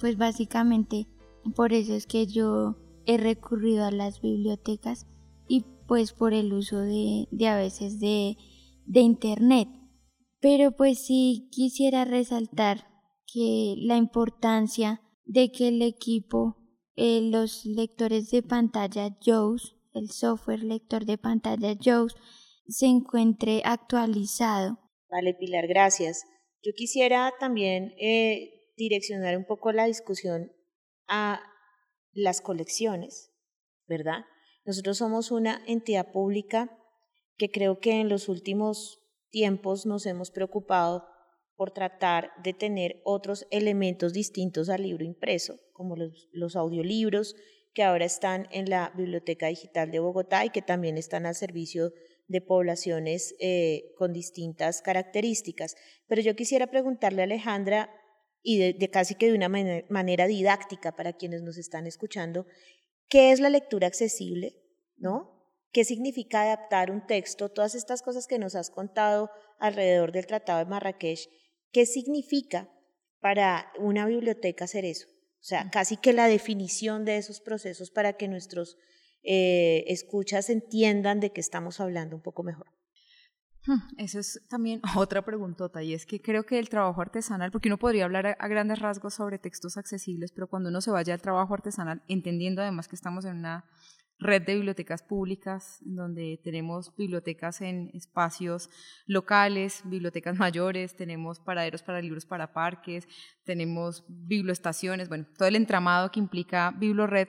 pues 0.00 0.16
básicamente 0.16 1.06
por 1.54 1.72
eso 1.72 1.94
es 1.94 2.06
que 2.06 2.26
yo 2.26 2.76
he 3.06 3.16
recurrido 3.16 3.84
a 3.84 3.90
las 3.90 4.20
bibliotecas 4.20 5.06
y 5.48 5.64
pues 5.86 6.12
por 6.12 6.34
el 6.34 6.52
uso 6.52 6.78
de, 6.78 7.26
a 7.46 7.56
veces 7.56 7.98
de, 8.00 8.36
de 8.84 9.00
Internet. 9.00 9.68
Pero 10.40 10.72
pues 10.72 11.04
sí 11.06 11.48
quisiera 11.50 12.04
resaltar 12.04 12.86
que 13.26 13.74
la 13.78 13.96
importancia 13.96 15.00
de 15.24 15.50
que 15.50 15.68
el 15.68 15.82
equipo, 15.82 16.56
eh, 16.96 17.20
los 17.22 17.64
lectores 17.64 18.30
de 18.30 18.42
pantalla 18.42 19.16
JAWS, 19.20 19.76
el 19.94 20.10
software 20.10 20.62
lector 20.62 21.04
de 21.04 21.18
pantalla 21.18 21.74
JAWS, 21.78 22.14
se 22.68 22.86
encuentre 22.86 23.62
actualizado. 23.64 24.78
Vale, 25.10 25.34
Pilar, 25.34 25.66
gracias. 25.66 26.24
Yo 26.62 26.72
quisiera 26.74 27.32
también 27.38 27.94
eh, 27.98 28.72
direccionar 28.76 29.36
un 29.36 29.44
poco 29.44 29.72
la 29.72 29.86
discusión 29.86 30.52
a 31.06 31.40
las 32.12 32.40
colecciones, 32.40 33.32
¿verdad? 33.86 34.24
Nosotros 34.64 34.98
somos 34.98 35.30
una 35.30 35.62
entidad 35.66 36.12
pública 36.12 36.78
que 37.36 37.50
creo 37.50 37.80
que 37.80 38.00
en 38.00 38.08
los 38.08 38.28
últimos 38.28 38.98
tiempos 39.30 39.86
nos 39.86 40.04
hemos 40.06 40.30
preocupado 40.30 41.06
por 41.56 41.72
tratar 41.72 42.30
de 42.42 42.52
tener 42.52 43.00
otros 43.04 43.46
elementos 43.50 44.12
distintos 44.12 44.68
al 44.68 44.82
libro 44.82 45.04
impreso, 45.04 45.58
como 45.72 45.96
los, 45.96 46.56
audiolibros 46.56 47.34
que 47.78 47.84
ahora 47.84 48.06
están 48.06 48.48
en 48.50 48.68
la 48.68 48.92
Biblioteca 48.96 49.46
Digital 49.46 49.92
de 49.92 50.00
Bogotá 50.00 50.44
y 50.44 50.50
que 50.50 50.62
también 50.62 50.98
están 50.98 51.26
al 51.26 51.36
servicio 51.36 51.92
de 52.26 52.40
poblaciones 52.40 53.36
eh, 53.38 53.94
con 53.96 54.12
distintas 54.12 54.82
características. 54.82 55.76
Pero 56.08 56.20
yo 56.20 56.34
quisiera 56.34 56.66
preguntarle 56.66 57.22
a 57.22 57.26
Alejandra, 57.26 57.88
y 58.42 58.72
de, 58.72 58.90
casi 58.90 59.14
que 59.14 59.30
de 59.30 59.36
una 59.36 59.48
manera 59.48 60.26
didáctica 60.26 60.96
para 60.96 61.12
quienes 61.12 61.42
nos 61.42 61.56
están 61.56 61.86
escuchando, 61.86 62.46
¿qué 63.08 63.30
es 63.30 63.38
la 63.38 63.48
lectura 63.48 63.86
accesible? 63.86 64.56
¿No? 64.96 65.54
¿Qué 65.70 65.84
significa 65.84 66.42
adaptar 66.42 66.90
un 66.90 67.06
texto? 67.06 67.48
Todas 67.48 67.76
estas 67.76 68.02
cosas 68.02 68.26
que 68.26 68.40
nos 68.40 68.56
has 68.56 68.70
contado 68.70 69.30
alrededor 69.60 70.10
del 70.10 70.26
Tratado 70.26 70.58
de 70.58 70.64
Marrakech, 70.68 71.28
¿qué 71.70 71.86
significa 71.86 72.68
para 73.20 73.70
una 73.78 74.04
biblioteca 74.04 74.64
hacer 74.64 74.84
eso? 74.84 75.06
O 75.40 75.44
sea, 75.48 75.70
casi 75.70 75.96
que 75.96 76.12
la 76.12 76.26
definición 76.26 77.04
de 77.04 77.16
esos 77.16 77.40
procesos 77.40 77.90
para 77.90 78.14
que 78.14 78.28
nuestros 78.28 78.76
eh, 79.22 79.84
escuchas 79.88 80.50
entiendan 80.50 81.20
de 81.20 81.32
qué 81.32 81.40
estamos 81.40 81.80
hablando 81.80 82.16
un 82.16 82.22
poco 82.22 82.42
mejor. 82.42 82.66
Hmm, 83.66 83.80
Esa 83.98 84.20
es 84.20 84.40
también 84.48 84.80
otra 84.96 85.24
preguntota 85.24 85.82
y 85.82 85.92
es 85.92 86.06
que 86.06 86.20
creo 86.20 86.44
que 86.44 86.58
el 86.58 86.68
trabajo 86.68 87.00
artesanal, 87.00 87.50
porque 87.50 87.68
uno 87.68 87.78
podría 87.78 88.04
hablar 88.04 88.36
a, 88.38 88.48
grandes 88.48 88.78
rasgos 88.78 89.14
sobre 89.14 89.38
textos 89.38 89.76
accesibles, 89.76 90.32
pero 90.32 90.48
cuando 90.48 90.70
uno 90.70 90.80
se 90.80 90.90
vaya 90.90 91.14
al 91.14 91.20
trabajo 91.20 91.54
artesanal, 91.54 92.02
entendiendo 92.08 92.62
además 92.62 92.88
que 92.88 92.96
estamos 92.96 93.24
en 93.24 93.36
una 93.36 93.64
red 94.18 94.42
de 94.42 94.54
bibliotecas 94.56 95.02
públicas, 95.02 95.78
donde 95.82 96.40
tenemos 96.42 96.94
bibliotecas 96.96 97.60
en 97.60 97.90
espacios 97.94 98.68
locales, 99.06 99.82
bibliotecas 99.84 100.36
mayores, 100.38 100.96
tenemos 100.96 101.40
paraderos 101.40 101.82
para 101.82 102.00
libros 102.00 102.26
para 102.26 102.52
parques, 102.52 103.06
tenemos 103.44 104.04
biblioestaciones, 104.08 105.08
bueno, 105.08 105.26
todo 105.36 105.48
el 105.48 105.56
entramado 105.56 106.10
que 106.10 106.20
implica 106.20 106.72
BibloRed, 106.76 107.28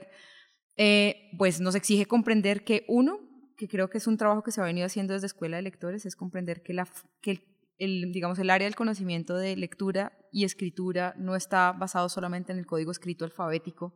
eh, 0.77 1.29
pues 1.37 1.59
nos 1.59 1.75
exige 1.75 2.05
comprender 2.05 2.63
que 2.63 2.85
uno, 2.87 3.19
que 3.57 3.67
creo 3.67 3.89
que 3.89 3.97
es 3.97 4.07
un 4.07 4.17
trabajo 4.17 4.43
que 4.43 4.51
se 4.51 4.61
ha 4.61 4.63
venido 4.63 4.85
haciendo 4.85 5.13
desde 5.13 5.27
Escuela 5.27 5.57
de 5.57 5.63
Lectores, 5.63 6.05
es 6.05 6.15
comprender 6.15 6.63
que, 6.63 6.73
la, 6.73 6.87
que 7.21 7.43
el, 7.77 8.11
digamos, 8.11 8.39
el 8.39 8.49
área 8.49 8.65
del 8.65 8.75
conocimiento 8.75 9.35
de 9.35 9.55
lectura 9.55 10.13
y 10.31 10.43
escritura 10.43 11.15
no 11.17 11.35
está 11.35 11.71
basado 11.71 12.07
solamente 12.09 12.51
en 12.51 12.59
el 12.59 12.65
código 12.65 12.91
escrito 12.91 13.25
alfabético, 13.25 13.93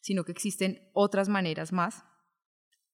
sino 0.00 0.24
que 0.24 0.32
existen 0.32 0.88
otras 0.92 1.28
maneras 1.28 1.72
más. 1.72 2.04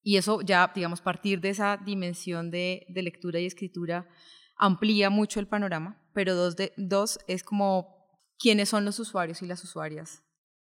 Y 0.02 0.16
eso 0.16 0.40
ya, 0.40 0.70
digamos, 0.74 1.00
partir 1.00 1.40
de 1.40 1.50
esa 1.50 1.76
dimensión 1.76 2.50
de, 2.50 2.86
de 2.88 3.02
lectura 3.02 3.40
y 3.40 3.46
escritura 3.46 4.08
amplía 4.56 5.10
mucho 5.10 5.40
el 5.40 5.46
panorama, 5.46 6.02
pero 6.14 6.34
dos, 6.34 6.56
de, 6.56 6.72
dos 6.76 7.18
es 7.26 7.42
como 7.42 8.00
quiénes 8.38 8.68
son 8.68 8.84
los 8.84 8.98
usuarios 8.98 9.42
y 9.42 9.46
las 9.46 9.62
usuarias 9.64 10.22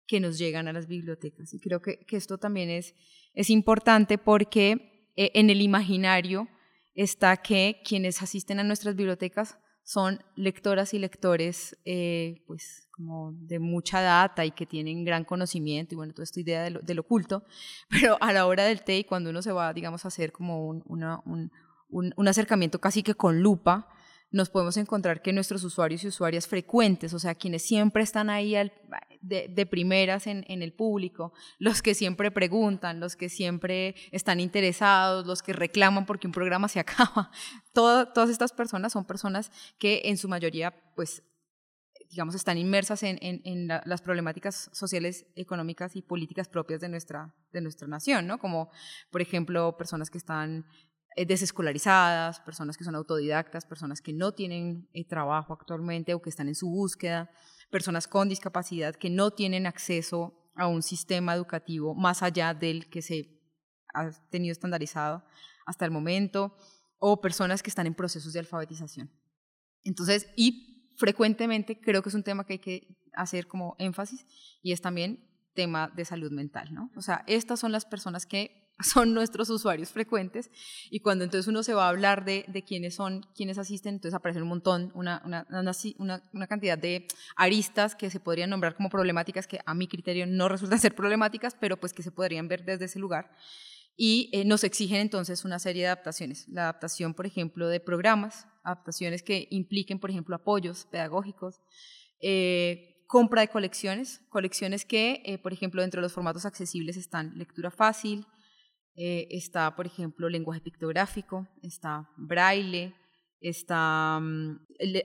que 0.06 0.20
nos 0.20 0.38
llegan 0.38 0.68
a 0.68 0.72
las 0.72 0.86
bibliotecas. 0.86 1.52
Y 1.52 1.60
creo 1.60 1.82
que, 1.82 1.98
que 2.06 2.16
esto 2.16 2.38
también 2.38 2.70
es, 2.70 2.94
es 3.34 3.50
importante 3.50 4.18
porque 4.18 5.10
eh, 5.16 5.30
en 5.34 5.50
el 5.50 5.60
imaginario 5.60 6.48
está 6.94 7.36
que 7.36 7.80
quienes 7.84 8.22
asisten 8.22 8.58
a 8.60 8.64
nuestras 8.64 8.96
bibliotecas 8.96 9.58
son 9.88 10.22
lectoras 10.36 10.92
y 10.92 10.98
lectores 10.98 11.74
eh, 11.86 12.42
pues 12.46 12.90
como 12.90 13.32
de 13.32 13.58
mucha 13.58 14.02
data 14.02 14.44
y 14.44 14.50
que 14.50 14.66
tienen 14.66 15.02
gran 15.02 15.24
conocimiento 15.24 15.94
y 15.94 15.96
bueno, 15.96 16.12
toda 16.12 16.24
esta 16.24 16.40
idea 16.40 16.64
del 16.64 16.98
oculto, 16.98 17.42
pero 17.88 18.18
a 18.20 18.34
la 18.34 18.44
hora 18.44 18.64
del 18.64 18.84
té 18.84 18.98
y 18.98 19.04
cuando 19.04 19.30
uno 19.30 19.40
se 19.40 19.50
va, 19.50 19.72
digamos, 19.72 20.04
a 20.04 20.08
hacer 20.08 20.30
como 20.30 20.66
un, 20.66 20.82
un, 20.86 21.50
un 21.88 22.28
acercamiento 22.28 22.78
casi 22.82 23.02
que 23.02 23.14
con 23.14 23.40
lupa, 23.40 23.88
nos 24.30 24.50
podemos 24.50 24.76
encontrar 24.76 25.22
que 25.22 25.32
nuestros 25.32 25.64
usuarios 25.64 26.04
y 26.04 26.08
usuarias 26.08 26.46
frecuentes, 26.46 27.14
o 27.14 27.18
sea, 27.18 27.34
quienes 27.34 27.62
siempre 27.62 28.02
están 28.02 28.28
ahí 28.28 28.54
de, 29.20 29.66
primeras 29.66 30.26
en, 30.26 30.44
el 30.48 30.72
público, 30.72 31.32
los 31.58 31.80
que 31.80 31.94
siempre 31.94 32.30
preguntan, 32.30 33.00
los 33.00 33.16
que 33.16 33.28
siempre 33.28 33.94
están 34.12 34.40
interesados, 34.40 35.26
los 35.26 35.42
que 35.42 35.52
reclaman 35.52 36.04
porque 36.04 36.26
un 36.26 36.32
programa 36.32 36.68
se 36.68 36.80
acaba, 36.80 37.30
todas 37.72 38.28
estas 38.28 38.52
personas 38.52 38.92
son 38.92 39.06
personas 39.06 39.50
que 39.78 40.02
en 40.04 40.18
su 40.18 40.28
mayoría, 40.28 40.74
pues, 40.94 41.22
digamos, 42.10 42.34
están 42.34 42.58
inmersas 42.58 43.02
en, 43.02 43.68
las 43.84 44.02
problemáticas 44.02 44.70
sociales, 44.72 45.26
económicas 45.36 45.94
y 45.96 46.02
políticas 46.02 46.48
propias 46.48 46.80
de 46.80 46.88
nuestra, 46.88 47.34
de 47.52 47.60
nuestra 47.60 47.86
nación, 47.86 48.26
¿no? 48.26 48.38
Como, 48.38 48.70
por 49.10 49.20
ejemplo, 49.20 49.76
personas 49.76 50.10
que 50.10 50.18
están 50.18 50.66
desescolarizadas, 51.16 52.40
personas 52.40 52.76
que 52.76 52.84
son 52.84 52.94
autodidactas, 52.94 53.64
personas 53.64 54.00
que 54.00 54.12
no 54.12 54.32
tienen 54.32 54.88
eh, 54.92 55.06
trabajo 55.06 55.52
actualmente 55.52 56.14
o 56.14 56.22
que 56.22 56.30
están 56.30 56.48
en 56.48 56.54
su 56.54 56.68
búsqueda, 56.68 57.30
personas 57.70 58.06
con 58.06 58.28
discapacidad 58.28 58.94
que 58.94 59.10
no 59.10 59.32
tienen 59.32 59.66
acceso 59.66 60.34
a 60.54 60.66
un 60.66 60.82
sistema 60.82 61.34
educativo 61.34 61.94
más 61.94 62.22
allá 62.22 62.54
del 62.54 62.88
que 62.88 63.02
se 63.02 63.40
ha 63.94 64.10
tenido 64.30 64.52
estandarizado 64.52 65.24
hasta 65.66 65.84
el 65.84 65.90
momento, 65.90 66.54
o 66.98 67.20
personas 67.20 67.62
que 67.62 67.70
están 67.70 67.86
en 67.86 67.94
procesos 67.94 68.32
de 68.32 68.40
alfabetización. 68.40 69.10
Entonces, 69.84 70.28
y 70.36 70.92
frecuentemente 70.96 71.80
creo 71.80 72.02
que 72.02 72.08
es 72.08 72.14
un 72.14 72.24
tema 72.24 72.44
que 72.44 72.54
hay 72.54 72.58
que 72.58 72.98
hacer 73.14 73.46
como 73.46 73.76
énfasis 73.78 74.26
y 74.62 74.72
es 74.72 74.80
también 74.80 75.24
tema 75.54 75.92
de 75.94 76.04
salud 76.04 76.32
mental, 76.32 76.72
¿no? 76.72 76.90
O 76.96 77.02
sea, 77.02 77.24
estas 77.26 77.60
son 77.60 77.72
las 77.72 77.84
personas 77.84 78.26
que 78.26 78.67
son 78.80 79.14
nuestros 79.14 79.50
usuarios 79.50 79.90
frecuentes 79.90 80.50
y 80.90 81.00
cuando 81.00 81.24
entonces 81.24 81.48
uno 81.48 81.62
se 81.62 81.74
va 81.74 81.86
a 81.86 81.88
hablar 81.88 82.24
de, 82.24 82.44
de 82.48 82.62
quiénes 82.62 82.94
son, 82.94 83.26
quiénes 83.34 83.58
asisten, 83.58 83.94
entonces 83.94 84.14
aparece 84.14 84.40
un 84.42 84.48
montón, 84.48 84.92
una, 84.94 85.22
una, 85.24 85.46
una, 85.98 86.22
una, 86.32 86.46
cantidad 86.46 86.78
de 86.78 87.06
aristas 87.36 87.94
que 87.94 88.10
se 88.10 88.20
podrían 88.20 88.50
nombrar 88.50 88.76
como 88.76 88.88
problemáticas 88.88 89.46
que 89.46 89.60
a 89.64 89.74
mi 89.74 89.88
criterio 89.88 90.26
no 90.26 90.48
resultan 90.48 90.78
ser 90.78 90.94
problemáticas, 90.94 91.56
pero 91.58 91.76
pues 91.76 91.92
que 91.92 92.02
se 92.02 92.12
podrían 92.12 92.48
ver 92.48 92.64
desde 92.64 92.84
ese 92.84 92.98
lugar. 92.98 93.30
Y 94.00 94.30
eh, 94.32 94.44
nos 94.44 94.62
exigen 94.62 94.98
entonces 95.00 95.44
una 95.44 95.58
serie 95.58 95.82
de 95.82 95.88
adaptaciones. 95.88 96.48
La 96.48 96.62
adaptación, 96.62 97.14
por 97.14 97.26
ejemplo, 97.26 97.66
de 97.66 97.80
programas, 97.80 98.46
adaptaciones 98.62 99.24
que 99.24 99.48
impliquen, 99.50 99.98
por 99.98 100.10
ejemplo, 100.10 100.36
apoyos 100.36 100.86
pedagógicos, 100.88 101.60
eh, 102.20 103.02
compra 103.08 103.40
de 103.40 103.48
colecciones, 103.48 104.20
colecciones 104.28 104.84
que, 104.84 105.20
eh, 105.24 105.38
por 105.38 105.52
ejemplo, 105.52 105.82
dentro 105.82 106.00
de 106.00 106.02
los 106.02 106.12
formatos 106.12 106.46
accesibles 106.46 106.96
están 106.96 107.36
lectura 107.36 107.72
fácil, 107.72 108.24
eh, 109.00 109.28
está, 109.30 109.76
por 109.76 109.86
ejemplo, 109.86 110.28
lenguaje 110.28 110.60
pictográfico, 110.60 111.46
está 111.62 112.10
braille, 112.16 112.96
está, 113.40 114.18
mm, 114.20 114.58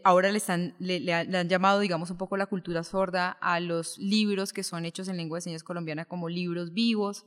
ahora 0.03 0.31
le, 0.31 0.37
están, 0.39 0.75
le, 0.79 1.13
han 1.13 1.47
llamado, 1.47 1.79
digamos, 1.79 2.09
un 2.09 2.17
poco 2.17 2.35
la 2.35 2.47
cultura 2.47 2.83
sorda 2.83 3.37
a 3.39 3.59
los 3.59 3.99
libros 3.99 4.51
que 4.51 4.63
son 4.63 4.85
hechos 4.85 5.09
en 5.09 5.17
lengua 5.17 5.37
de 5.37 5.43
señas 5.43 5.61
colombiana 5.61 6.05
como 6.05 6.27
libros 6.27 6.73
vivos. 6.73 7.23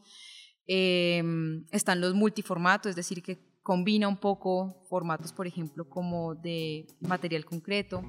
Em, 0.67 1.65
están 1.71 2.01
los 2.01 2.15
multiformatos, 2.15 2.91
es 2.91 2.97
decir, 2.97 3.23
que 3.23 3.39
combina 3.63 4.09
un 4.09 4.17
poco 4.17 4.85
formatos, 4.89 5.33
por 5.33 5.47
ejemplo, 5.47 5.89
como 5.89 6.35
de 6.35 6.89
material 6.99 7.45
concreto, 7.45 8.03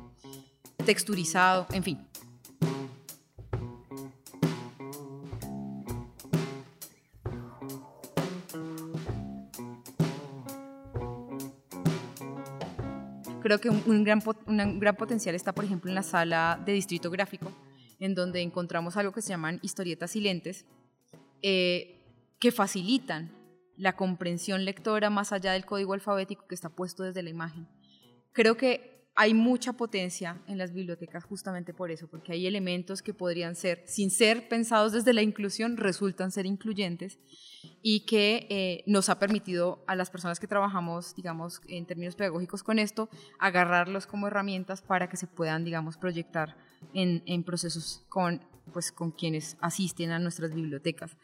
texturizado, 0.84 1.68
en 1.72 1.84
fin. 1.84 2.08
Creo 13.48 13.62
que 13.62 13.70
un, 13.70 14.04
gran, 14.04 14.22
un 14.46 14.80
gran 14.80 14.98
potencial 14.98 15.34
está, 15.34 15.54
por 15.54 15.64
ejemplo, 15.64 15.90
en 15.90 15.96
la 15.96 16.04
sala 16.04 16.62
de 16.66 16.74
distrito 16.74 17.10
gráfico, 17.10 17.50
en 17.98 18.14
donde 18.14 18.42
encontramos 18.42 18.98
algo 18.98 19.14
que 19.14 19.22
se 19.22 19.30
llaman 19.30 19.60
historietas 19.64 20.12
silentes, 20.12 20.66
eh, 21.42 22.02
que 22.40 22.52
facilitan 22.52 23.32
la 23.78 23.96
comprensión 23.96 24.66
lectora 24.66 25.10
más 25.10 25.32
allá 25.32 25.54
del 25.54 25.66
código 25.66 25.94
alfabético 25.94 26.46
que 26.46 26.56
está 26.56 26.68
puesto 26.68 27.04
desde 27.04 27.24
la 27.24 27.30
imagen. 27.30 27.70
Creo 28.34 28.58
que 28.58 28.97
hay 29.20 29.34
mucha 29.34 29.74
potencia 29.74 30.40
en 30.48 30.60
las 30.60 30.72
bibliotecas 30.72 31.24
justamente 31.24 31.74
por 31.74 31.90
eso, 31.90 32.08
porque 32.08 32.34
hay 32.34 32.46
elementos 32.46 33.02
que 33.02 33.16
podrían 33.16 33.56
ser, 33.56 33.84
sin 33.88 34.12
ser 34.12 34.48
pensados 34.48 34.92
desde 34.92 35.12
la 35.12 35.24
inclusión, 35.24 35.76
resultan 35.76 36.32
ser 36.32 36.46
incluyentes 36.46 37.18
y 37.82 38.06
que 38.06 38.46
eh, 38.52 38.84
nos 38.86 39.10
ha 39.10 39.18
permitido 39.18 39.84
a 39.88 39.96
las 39.96 40.12
personas 40.12 40.40
que 40.40 40.46
trabajamos, 40.46 41.16
digamos, 41.16 41.62
en 41.68 41.88
términos 41.88 42.16
pedagógicos 42.16 42.62
con 42.62 42.78
esto, 42.78 43.10
agarrarlos 43.40 44.06
como 44.06 44.28
herramientas 44.28 44.84
para 44.84 45.10
que 45.10 45.18
se 45.18 45.26
puedan, 45.26 45.66
digamos, 45.66 45.98
proyectar 45.98 46.56
en, 46.94 47.24
en 47.26 47.44
procesos 47.44 48.06
con, 48.10 48.42
pues, 48.72 48.92
con 48.92 49.10
quienes 49.10 49.58
asisten 49.62 50.12
a 50.12 50.20
nuestras 50.20 50.54
bibliotecas. 50.54 51.18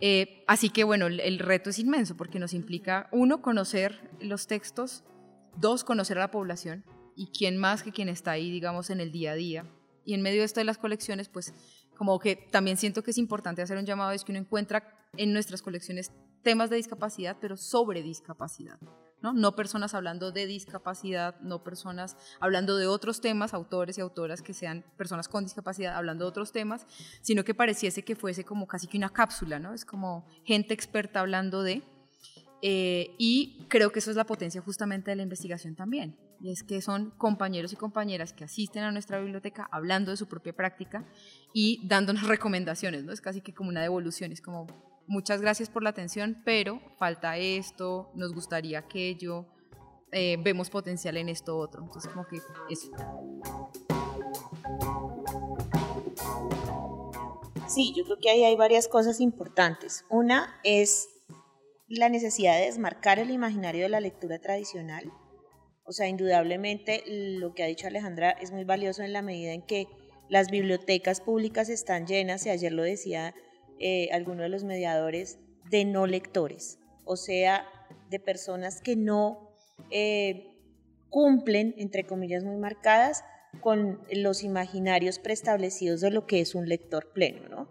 Eh, 0.00 0.44
así 0.48 0.68
que 0.68 0.84
bueno, 0.84 1.06
el, 1.06 1.38
reto 1.38 1.70
es 1.70 1.78
inmenso 1.78 2.16
porque 2.16 2.38
nos 2.38 2.52
implica, 2.52 3.08
uno, 3.10 3.40
conocer 3.40 4.10
los 4.20 4.46
textos, 4.48 5.02
dos, 5.56 5.82
conocer 5.82 6.18
a 6.18 6.22
la 6.22 6.30
población 6.30 6.84
y 7.22 7.26
quién 7.28 7.56
más 7.56 7.84
que 7.84 7.92
quien 7.92 8.08
está 8.08 8.32
ahí, 8.32 8.50
digamos, 8.50 8.90
en 8.90 9.00
el 9.00 9.12
día 9.12 9.32
a 9.32 9.34
día. 9.36 9.64
Y 10.04 10.14
en 10.14 10.22
medio 10.22 10.40
de 10.40 10.46
esto 10.46 10.58
de 10.58 10.64
las 10.64 10.76
colecciones, 10.76 11.28
pues 11.28 11.54
como 11.96 12.18
que 12.18 12.34
también 12.34 12.76
siento 12.76 13.04
que 13.04 13.12
es 13.12 13.18
importante 13.18 13.62
hacer 13.62 13.78
un 13.78 13.86
llamado, 13.86 14.10
es 14.10 14.24
que 14.24 14.32
uno 14.32 14.40
encuentra 14.40 15.06
en 15.16 15.32
nuestras 15.32 15.62
colecciones 15.62 16.10
temas 16.42 16.68
de 16.68 16.76
discapacidad, 16.76 17.36
pero 17.40 17.56
sobre 17.56 18.02
discapacidad. 18.02 18.80
¿no? 19.22 19.54
personas 19.54 19.94
hablando 19.94 20.32
de 20.32 20.46
discapacidad, 20.46 21.38
no 21.42 21.62
personas 21.62 22.16
hablando 22.40 22.76
de 22.76 22.88
otros 22.88 23.20
temas, 23.20 23.54
autores 23.54 23.96
y 23.98 24.00
autoras 24.00 24.42
que 24.42 24.52
sean 24.52 24.84
personas 24.96 25.28
con 25.28 25.44
discapacidad 25.44 25.94
hablando 25.94 26.24
de 26.24 26.28
otros 26.30 26.50
temas, 26.50 26.88
sino 27.20 27.44
que 27.44 27.54
pareciese 27.54 28.02
que 28.02 28.16
fuese 28.16 28.42
como 28.42 28.66
casi 28.66 28.88
que 28.88 28.98
una 28.98 29.10
cápsula, 29.10 29.60
¿no? 29.60 29.74
Es 29.74 29.84
como 29.84 30.26
gente 30.44 30.74
experta 30.74 31.20
hablando 31.20 31.62
de... 31.62 31.84
Eh, 32.62 33.14
y 33.16 33.64
creo 33.68 33.92
que 33.92 34.00
eso 34.00 34.10
es 34.10 34.16
la 34.16 34.26
potencia 34.26 34.60
justamente 34.60 35.12
de 35.12 35.16
la 35.16 35.22
investigación 35.22 35.76
también. 35.76 36.16
Y 36.42 36.50
es 36.50 36.64
que 36.64 36.82
son 36.82 37.10
compañeros 37.12 37.72
y 37.72 37.76
compañeras 37.76 38.32
que 38.32 38.42
asisten 38.42 38.82
a 38.82 38.90
nuestra 38.90 39.20
biblioteca 39.20 39.68
hablando 39.70 40.10
de 40.10 40.16
su 40.16 40.26
propia 40.26 40.52
práctica 40.52 41.06
y 41.54 41.86
dándonos 41.86 42.26
recomendaciones, 42.28 43.04
¿no? 43.04 43.12
Es 43.12 43.20
casi 43.20 43.40
que 43.40 43.54
como 43.54 43.70
una 43.70 43.80
devolución, 43.80 44.32
es 44.32 44.40
como 44.40 44.66
muchas 45.06 45.40
gracias 45.40 45.70
por 45.70 45.84
la 45.84 45.90
atención, 45.90 46.42
pero 46.44 46.80
falta 46.98 47.36
esto, 47.36 48.10
nos 48.16 48.32
gustaría 48.34 48.80
aquello, 48.80 49.46
eh, 50.10 50.36
vemos 50.42 50.68
potencial 50.68 51.16
en 51.16 51.28
esto 51.28 51.56
otro. 51.56 51.84
Entonces, 51.84 52.10
como 52.10 52.26
que 52.26 52.38
eso. 52.68 52.90
Sí, 57.68 57.94
yo 57.96 58.04
creo 58.04 58.18
que 58.20 58.30
ahí 58.30 58.44
hay 58.44 58.56
varias 58.56 58.88
cosas 58.88 59.20
importantes. 59.20 60.04
Una 60.10 60.58
es 60.64 61.08
la 61.88 62.08
necesidad 62.08 62.58
de 62.58 62.66
desmarcar 62.66 63.18
el 63.18 63.30
imaginario 63.30 63.82
de 63.82 63.88
la 63.88 64.00
lectura 64.00 64.38
tradicional. 64.40 65.12
O 65.84 65.92
sea, 65.92 66.08
indudablemente 66.08 67.02
lo 67.06 67.54
que 67.54 67.62
ha 67.62 67.66
dicho 67.66 67.86
Alejandra 67.86 68.30
es 68.30 68.52
muy 68.52 68.64
valioso 68.64 69.02
en 69.02 69.12
la 69.12 69.22
medida 69.22 69.52
en 69.52 69.62
que 69.62 69.86
las 70.28 70.50
bibliotecas 70.50 71.20
públicas 71.20 71.68
están 71.68 72.06
llenas, 72.06 72.46
y 72.46 72.50
ayer 72.50 72.72
lo 72.72 72.82
decía 72.82 73.34
eh, 73.78 74.08
alguno 74.12 74.42
de 74.42 74.48
los 74.48 74.64
mediadores 74.64 75.38
de 75.70 75.84
no 75.84 76.06
lectores, 76.06 76.78
o 77.04 77.16
sea, 77.16 77.66
de 78.10 78.20
personas 78.20 78.80
que 78.80 78.96
no 78.96 79.50
eh, 79.90 80.56
cumplen, 81.10 81.74
entre 81.76 82.04
comillas 82.04 82.44
muy 82.44 82.56
marcadas, 82.56 83.24
con 83.60 84.00
los 84.10 84.44
imaginarios 84.44 85.18
preestablecidos 85.18 86.00
de 86.00 86.10
lo 86.10 86.26
que 86.26 86.40
es 86.40 86.54
un 86.54 86.68
lector 86.68 87.12
pleno, 87.12 87.48
¿no? 87.48 87.68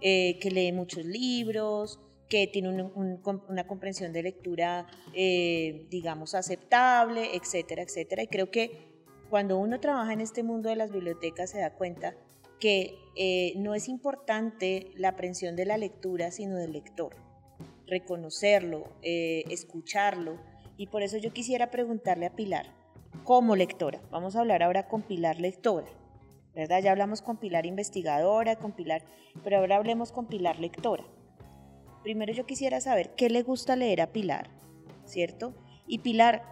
Eh, 0.00 0.38
que 0.38 0.50
lee 0.50 0.72
muchos 0.72 1.04
libros, 1.04 2.00
que 2.28 2.46
tiene 2.46 2.68
una 2.68 3.66
comprensión 3.66 4.12
de 4.12 4.22
lectura, 4.22 4.86
digamos, 5.12 6.34
aceptable, 6.34 7.34
etcétera, 7.36 7.82
etcétera. 7.82 8.22
Y 8.22 8.26
creo 8.26 8.50
que 8.50 8.88
cuando 9.30 9.58
uno 9.58 9.80
trabaja 9.80 10.12
en 10.12 10.20
este 10.20 10.42
mundo 10.42 10.68
de 10.68 10.76
las 10.76 10.90
bibliotecas 10.90 11.50
se 11.50 11.60
da 11.60 11.74
cuenta 11.74 12.14
que 12.58 12.98
eh, 13.14 13.54
no 13.56 13.74
es 13.74 13.88
importante 13.88 14.90
la 14.96 15.10
aprensión 15.10 15.56
de 15.56 15.66
la 15.66 15.76
lectura, 15.76 16.30
sino 16.30 16.56
del 16.56 16.72
lector. 16.72 17.14
Reconocerlo, 17.86 18.84
eh, 19.02 19.44
escucharlo. 19.50 20.38
Y 20.76 20.88
por 20.88 21.02
eso 21.02 21.16
yo 21.18 21.32
quisiera 21.32 21.70
preguntarle 21.70 22.26
a 22.26 22.34
Pilar, 22.34 22.66
como 23.24 23.56
lectora, 23.56 24.00
vamos 24.10 24.36
a 24.36 24.40
hablar 24.40 24.62
ahora 24.62 24.88
con 24.88 25.02
Pilar 25.02 25.40
lectora, 25.40 25.88
¿verdad? 26.54 26.82
Ya 26.82 26.92
hablamos 26.92 27.20
con 27.20 27.38
Pilar 27.38 27.66
investigadora, 27.66 28.56
con 28.56 28.72
Pilar, 28.72 29.02
pero 29.44 29.58
ahora 29.58 29.76
hablemos 29.76 30.12
con 30.12 30.26
Pilar 30.26 30.58
lectora. 30.58 31.04
Primero 32.02 32.32
yo 32.32 32.46
quisiera 32.46 32.80
saber 32.80 33.14
qué 33.16 33.28
le 33.28 33.42
gusta 33.42 33.76
leer 33.76 34.00
a 34.00 34.12
Pilar, 34.12 34.50
¿cierto? 35.04 35.54
Y 35.86 35.98
Pilar, 35.98 36.42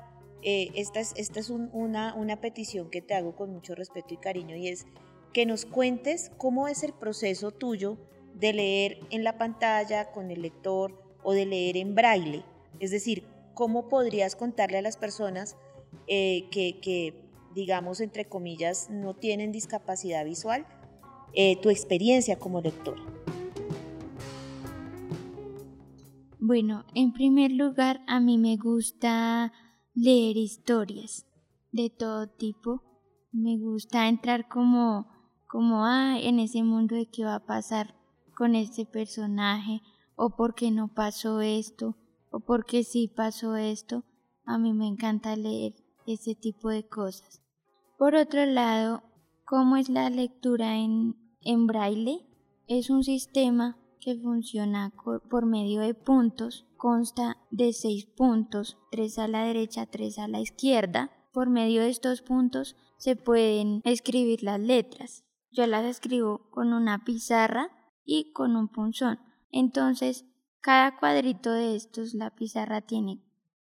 eh, 0.43 0.71
esta 0.75 1.01
es, 1.01 1.51
una, 1.51 2.41
petición 2.41 2.91
que 2.91 3.03
te 3.03 3.15
hago 3.15 3.37
con 3.37 3.53
mucho 3.53 3.75
respeto 3.75 4.15
y 4.15 4.17
cariño 4.17 4.57
y 4.57 4.69
es, 4.69 4.87
que 5.33 5.47
nos 5.47 5.67
cuentes 5.67 6.31
cómo 6.39 6.69
es 6.69 6.83
el 6.83 6.93
proceso 6.93 7.51
tuyo 7.51 7.99
de 8.35 8.53
leer 8.53 9.01
en 9.11 9.25
la 9.25 9.39
pantalla 9.39 10.11
con 10.11 10.31
el 10.31 10.43
lector 10.43 10.99
o 11.23 11.33
de 11.33 11.47
leer 11.47 11.77
en 11.77 11.95
braille. 11.95 12.45
Es 12.81 12.91
decir, 12.91 13.25
cómo 13.55 13.89
podrías 13.89 14.37
contarle 14.37 14.79
a 14.79 14.83
las 14.83 14.97
personas 14.97 15.57
eh, 16.07 16.49
que, 16.51 17.15
digamos, 17.55 18.01
entre 18.01 18.27
comillas, 18.27 18.91
no 18.91 19.15
tienen 19.15 19.53
discapacidad 19.53 20.25
visual, 20.25 20.67
eh, 21.35 21.57
tu 21.61 21.71
experiencia 21.71 22.39
como 22.39 22.61
lector. 22.61 23.16
Bueno, 26.49 26.85
en 26.95 27.13
primer 27.13 27.51
lugar, 27.51 28.05
a 28.07 28.21
mí 28.21 28.39
me 28.39 28.57
gusta 28.57 29.53
leer 29.95 30.37
historias 30.37 31.27
de 31.73 31.91
todo 31.91 32.29
tipo. 32.29 32.85
Me 33.33 33.59
gusta 33.59 34.07
entrar 34.07 34.47
como 34.47 35.09
como, 35.49 35.85
ah, 35.85 36.21
en 36.21 36.39
ese 36.39 36.63
mundo 36.63 36.95
de 36.95 37.07
qué 37.07 37.25
va 37.25 37.35
a 37.35 37.47
pasar 37.47 37.97
con 38.37 38.55
este 38.55 38.87
personaje, 38.87 39.83
o 40.15 40.37
por 40.37 40.55
qué 40.55 40.71
no 40.71 40.87
pasó 40.87 41.41
esto, 41.41 41.97
o 42.31 42.39
por 42.39 42.65
qué 42.65 42.85
sí 42.85 43.09
pasó 43.09 43.57
esto. 43.57 44.05
A 44.45 44.57
mí 44.57 44.73
me 44.73 44.87
encanta 44.87 45.35
leer 45.35 45.75
ese 46.07 46.37
tipo 46.37 46.69
de 46.69 46.87
cosas. 46.87 47.43
Por 47.99 48.15
otro 48.15 48.47
lado, 48.47 49.03
¿cómo 49.45 49.77
es 49.77 49.89
la 49.89 50.11
lectura 50.11 50.77
en, 50.77 51.17
en 51.41 51.67
braille? 51.67 52.25
Es 52.69 52.89
un 52.89 53.03
sistema 53.03 53.77
que 54.01 54.17
funciona 54.17 54.93
por 55.31 55.47
medio 55.47 55.81
de 55.81 55.95
puntos, 55.95 56.67
consta 56.77 57.37
de 57.51 57.73
seis 57.73 58.07
puntos, 58.07 58.79
tres 58.91 59.19
a 59.19 59.29
la 59.29 59.45
derecha, 59.45 59.87
tres 59.87 60.19
a 60.19 60.29
la 60.29 60.41
izquierda. 60.41 61.11
Por 61.33 61.51
medio 61.51 61.83
de 61.83 61.91
estos 61.91 62.23
puntos 62.23 62.77
se 62.99 63.17
pueden 63.17 63.81
escribir 63.85 64.43
las 64.43 64.61
letras. 64.61 65.25
Yo 65.51 65.67
las 65.67 65.85
escribo 65.85 66.51
con 66.51 66.73
una 66.73 67.05
pizarra 67.05 67.71
y 68.05 68.33
con 68.33 68.57
un 68.57 68.69
punzón. 68.69 69.19
Entonces, 69.51 70.25
cada 70.61 70.99
cuadrito 70.99 71.53
de 71.53 71.77
estos, 71.77 72.15
la 72.15 72.35
pizarra 72.35 72.81
tiene, 72.81 73.23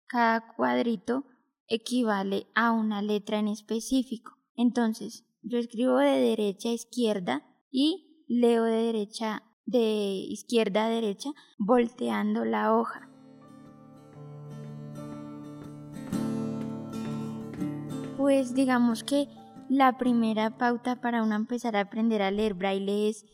cada 0.06 0.54
cuadrito 0.54 1.24
equivale 1.66 2.46
a 2.54 2.72
una 2.72 3.02
letra 3.02 3.38
en 3.38 3.48
específico. 3.48 4.38
Entonces, 4.56 5.24
yo 5.42 5.58
escribo 5.58 5.98
de 5.98 6.20
derecha 6.20 6.68
a 6.68 6.72
izquierda 6.72 7.42
y 7.70 8.24
leo 8.28 8.64
de 8.64 8.82
derecha 8.82 9.42
de 9.66 9.78
izquierda 9.78 10.86
a 10.86 10.88
derecha 10.88 11.30
volteando 11.58 12.44
la 12.44 12.74
hoja. 12.74 13.08
Pues 18.16 18.54
digamos 18.54 19.04
que 19.04 19.28
la 19.68 19.98
primera 19.98 20.56
pauta 20.56 21.00
para 21.00 21.22
uno 21.22 21.34
empezar 21.34 21.76
a 21.76 21.80
aprender 21.80 22.22
a 22.22 22.30
leer 22.30 22.54
braille 22.54 23.08
es 23.08 23.26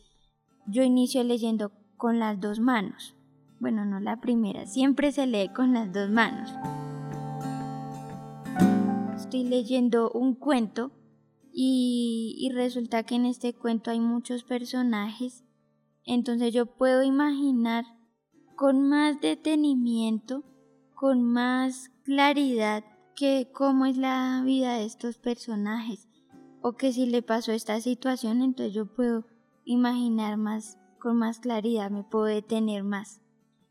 yo 0.67 0.83
inicio 0.83 1.23
leyendo 1.23 1.71
con 1.97 2.19
las 2.19 2.39
dos 2.39 2.59
manos. 2.59 3.15
Bueno, 3.59 3.85
no 3.85 3.99
la 3.99 4.19
primera, 4.19 4.65
siempre 4.65 5.11
se 5.11 5.27
lee 5.27 5.49
con 5.49 5.73
las 5.73 5.93
dos 5.93 6.09
manos. 6.09 6.51
Estoy 9.15 9.43
leyendo 9.43 10.11
un 10.11 10.33
cuento 10.33 10.91
y, 11.53 12.35
y 12.39 12.51
resulta 12.53 13.03
que 13.03 13.15
en 13.15 13.25
este 13.25 13.53
cuento 13.53 13.91
hay 13.91 13.99
muchos 13.99 14.43
personajes, 14.43 15.43
entonces 16.05 16.53
yo 16.53 16.65
puedo 16.65 17.03
imaginar 17.03 17.85
con 18.55 18.87
más 18.87 19.19
detenimiento, 19.21 20.43
con 20.95 21.23
más 21.23 21.89
claridad 22.03 22.83
que 23.15 23.49
cómo 23.53 23.85
es 23.85 23.97
la 23.97 24.41
vida 24.45 24.75
de 24.75 24.85
estos 24.85 25.17
personajes 25.17 26.07
o 26.61 26.73
que 26.73 26.93
si 26.93 27.05
le 27.05 27.21
pasó 27.21 27.51
esta 27.51 27.79
situación, 27.81 28.41
entonces 28.41 28.73
yo 28.73 28.85
puedo 28.85 29.25
imaginar 29.65 30.37
más 30.37 30.77
con 30.99 31.17
más 31.17 31.39
claridad, 31.39 31.89
me 31.89 32.03
puedo 32.03 32.25
detener 32.25 32.83
más. 32.83 33.21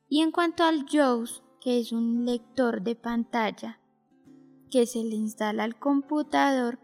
Y 0.08 0.20
en 0.20 0.32
cuanto 0.32 0.64
al 0.64 0.84
JAWS, 0.86 1.44
que 1.60 1.78
es 1.78 1.92
un 1.92 2.24
lector 2.24 2.82
de 2.82 2.96
pantalla 2.96 3.78
que 4.70 4.86
se 4.86 5.04
le 5.04 5.14
instala 5.14 5.64
al 5.64 5.78
computador, 5.78 6.80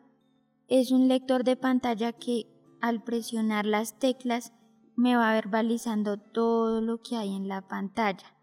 es 0.69 0.93
un 0.93 1.09
lector 1.09 1.45
de 1.45 1.57
pantalla 1.57 2.13
que 2.13 2.47
al 2.81 3.03
presionar 3.03 3.67
las 3.67 3.99
teclas 3.99 4.53
me 4.97 5.15
va 5.15 5.33
verbalizando 5.33 6.17
todo 6.17 6.81
lo 6.81 7.03
que 7.03 7.17
hay 7.17 7.35
en 7.35 7.49
la 7.49 7.69
pantalla. 7.69 8.35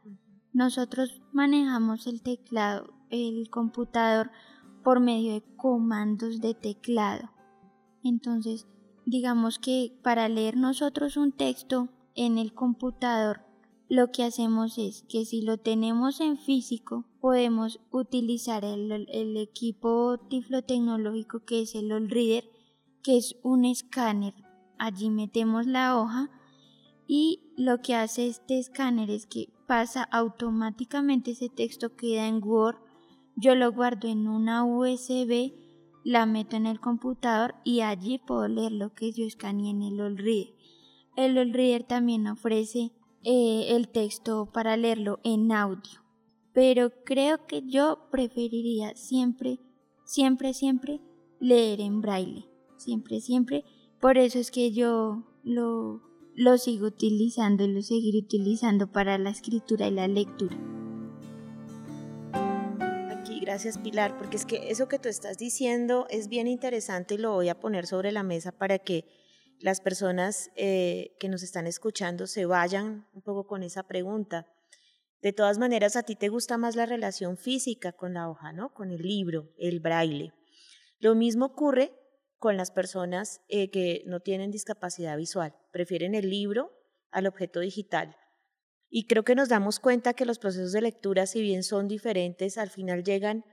Nosotros 0.54 1.22
manejamos 1.32 2.06
el 2.06 2.22
teclado, 2.22 2.94
el 3.10 3.50
computador 3.50 4.30
por 4.84 5.00
medio 5.00 5.34
de 5.34 5.44
comandos 5.58 6.42
de 6.42 6.54
teclado. 6.54 7.32
Entonces, 8.04 8.68
digamos 9.06 9.58
que 9.58 9.98
para 10.04 10.30
leer 10.30 10.56
nosotros 10.56 11.18
un 11.18 11.32
texto 11.32 11.90
en 12.16 12.38
el 12.38 12.54
computador, 12.54 13.42
lo 13.90 14.12
que 14.12 14.24
hacemos 14.24 14.78
es 14.78 15.04
que 15.10 15.26
si 15.26 15.42
lo 15.42 15.58
tenemos 15.58 16.22
en 16.22 16.38
físico, 16.38 17.06
podemos 17.20 17.80
utilizar 17.92 18.64
el, 18.64 18.92
el 19.10 19.38
equipo 19.38 20.20
tiflotecnológico 20.30 21.46
que 21.46 21.62
es 21.62 21.74
el 21.76 21.92
All 21.92 22.10
Reader, 22.10 22.44
que 23.02 23.18
es 23.18 23.36
un 23.44 23.66
escáner. 23.66 24.34
Allí 24.78 25.10
metemos 25.10 25.66
la 25.66 25.98
hoja 26.00 26.30
y 27.08 27.42
lo 27.58 27.82
que 27.82 27.96
hace 27.96 28.28
este 28.28 28.60
escáner 28.60 29.10
es 29.10 29.26
que 29.26 29.50
pasa 29.68 30.04
automáticamente 30.04 31.32
ese 31.32 31.50
texto 31.50 31.96
queda 31.96 32.28
en 32.28 32.44
Word, 32.44 32.78
yo 33.36 33.56
lo 33.56 33.72
guardo 33.72 34.08
en 34.08 34.28
una 34.28 34.64
USB, 34.64 35.54
la 36.04 36.26
meto 36.26 36.56
en 36.56 36.66
el 36.66 36.80
computador 36.80 37.56
y 37.64 37.82
allí 37.82 38.20
puedo 38.20 38.48
leer 38.48 38.74
lo 38.74 38.94
que 38.94 39.12
yo 39.12 39.26
escaneé 39.26 39.72
en 39.72 39.82
el 39.82 40.02
All 40.02 40.18
Reader. 40.18 40.54
El 41.16 41.38
All 41.38 41.54
Reader 41.54 41.84
también 41.84 42.28
ofrece 42.28 42.92
eh, 43.24 43.68
el 43.70 43.90
texto 43.90 44.50
para 44.52 44.78
leerlo 44.78 45.20
en 45.24 45.52
audio, 45.52 46.04
pero 46.54 46.92
creo 47.06 47.48
que 47.48 47.64
yo 47.66 48.10
preferiría 48.12 48.96
siempre, 48.96 49.60
siempre, 50.06 50.54
siempre 50.54 51.02
leer 51.40 51.82
en 51.82 52.02
braille, 52.02 52.50
siempre, 52.78 53.22
siempre. 53.22 53.64
Por 54.00 54.18
eso 54.18 54.40
es 54.40 54.52
que 54.52 54.72
yo 54.72 55.24
lo 55.44 56.13
lo 56.36 56.58
sigo 56.58 56.88
utilizando 56.88 57.64
y 57.64 57.74
lo 57.74 57.82
seguiré 57.82 58.20
utilizando 58.20 58.92
para 58.92 59.18
la 59.18 59.30
escritura 59.30 59.88
y 59.88 59.92
la 59.92 60.08
lectura. 60.08 60.58
Aquí, 63.12 63.40
gracias 63.40 63.78
Pilar, 63.78 64.18
porque 64.18 64.38
es 64.38 64.46
que 64.46 64.70
eso 64.70 64.88
que 64.88 65.00
tú 65.00 65.10
estás 65.10 65.38
diciendo 65.38 66.08
es 66.10 66.28
bien 66.28 66.48
interesante 66.48 67.16
y 67.16 67.18
lo 67.18 67.34
voy 67.34 67.50
a 67.50 67.60
poner 67.60 67.86
sobre 67.86 68.12
la 68.12 68.24
mesa 68.24 68.52
para 68.52 68.80
que 68.80 69.06
las 69.60 69.80
personas 69.80 70.50
eh, 70.56 71.16
que 71.20 71.30
nos 71.30 71.44
están 71.44 71.68
escuchando 71.68 72.28
se 72.28 72.46
vayan 72.46 73.08
un 73.14 73.22
poco 73.22 73.46
con 73.46 73.64
esa 73.64 73.84
pregunta. 73.84 74.48
De 75.22 75.32
todas 75.32 75.58
maneras, 75.58 75.96
a 75.96 76.04
ti 76.04 76.16
te 76.18 76.28
gusta 76.28 76.58
más 76.58 76.76
la 76.76 76.86
relación 76.86 77.38
física 77.38 77.94
con 77.94 78.14
la 78.14 78.30
hoja, 78.30 78.52
¿no? 78.52 78.74
Con 78.74 78.92
el 78.92 79.02
libro, 79.02 79.54
el 79.58 79.80
braille. 79.80 80.34
Lo 81.00 81.16
mismo 81.16 81.46
ocurre 81.46 81.94
con 82.44 82.58
las 82.58 82.72
personas 82.72 83.40
eh, 83.48 83.72
que 83.72 84.04
no 84.06 84.20
tienen 84.20 84.52
discapacidad 84.52 85.16
visual. 85.16 85.56
Prefieren 85.72 86.14
el 86.14 86.30
libro 86.30 86.74
al 87.10 87.26
objeto 87.26 87.62
digital. 87.62 88.18
Y 88.90 89.08
creo 89.08 89.24
que 89.24 89.34
nos 89.34 89.48
damos 89.48 89.80
cuenta 89.80 90.14
que 90.14 90.26
los 90.26 90.40
procesos 90.40 90.74
de 90.74 90.82
lectura, 90.82 91.26
si 91.26 91.42
bien 91.42 91.64
son 91.64 91.88
diferentes, 91.88 92.58
al 92.58 92.70
final 92.70 93.06
llegan 93.06 93.46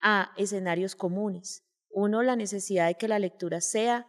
a 0.00 0.32
escenarios 0.36 0.94
comunes. 0.94 1.64
Uno, 1.90 2.22
la 2.22 2.36
necesidad 2.36 2.86
de 2.86 2.94
que 2.94 3.08
la 3.08 3.18
lectura 3.18 3.60
sea 3.60 4.06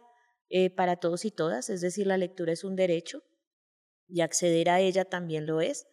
eh, 0.50 0.70
para 0.70 0.94
todos 0.94 1.24
y 1.24 1.32
todas, 1.32 1.68
es 1.68 1.80
decir, 1.80 2.06
la 2.06 2.16
lectura 2.16 2.52
es 2.52 2.62
un 2.62 2.76
derecho 2.76 3.24
y 4.06 4.20
acceder 4.20 4.70
a 4.70 4.78
ella 4.78 5.04
también 5.04 5.46
lo 5.46 5.60
es. 5.60 5.88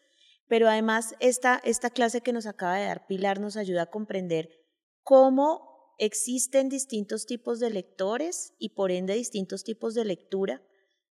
Pero 0.48 0.70
además, 0.70 1.16
esta, 1.20 1.60
esta 1.64 1.90
clase 1.90 2.22
que 2.22 2.32
nos 2.32 2.46
acaba 2.46 2.76
de 2.76 2.86
dar 2.86 3.08
Pilar 3.08 3.40
nos 3.40 3.58
ayuda 3.58 3.82
a 3.82 3.90
comprender 3.90 4.50
cómo 5.02 5.75
existen 5.98 6.70
distintos 6.70 7.26
tipos 7.26 7.60
de 7.60 7.70
lectores 7.70 8.54
y 8.58 8.70
por 8.70 8.92
ende 8.92 9.16
distintos 9.16 9.64
tipos 9.64 9.94
de 9.94 10.06
lectura 10.06 10.62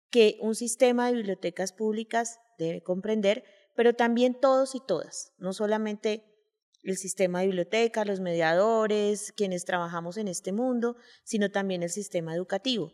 que 0.10 0.38
un 0.42 0.56
sistema 0.56 1.08
de 1.08 1.14
bibliotecas 1.16 1.74
públicas 1.74 2.40
debe 2.58 2.82
comprender, 2.82 3.44
pero 3.76 3.94
también 3.94 4.40
todos 4.40 4.76
y 4.76 4.80
todas, 4.80 5.34
no 5.38 5.54
solamente 5.54 6.24
el 6.84 6.98
sistema 6.98 7.40
de 7.40 7.48
bibliotecas, 7.48 8.06
los 8.06 8.20
mediadores, 8.20 9.32
quienes 9.32 9.66
trabajamos 9.66 10.18
en 10.18 10.28
este 10.28 10.52
mundo, 10.52 10.96
sino 11.24 11.50
también 11.52 11.84
el 11.84 11.90
sistema 11.90 12.36
educativo. 12.36 12.94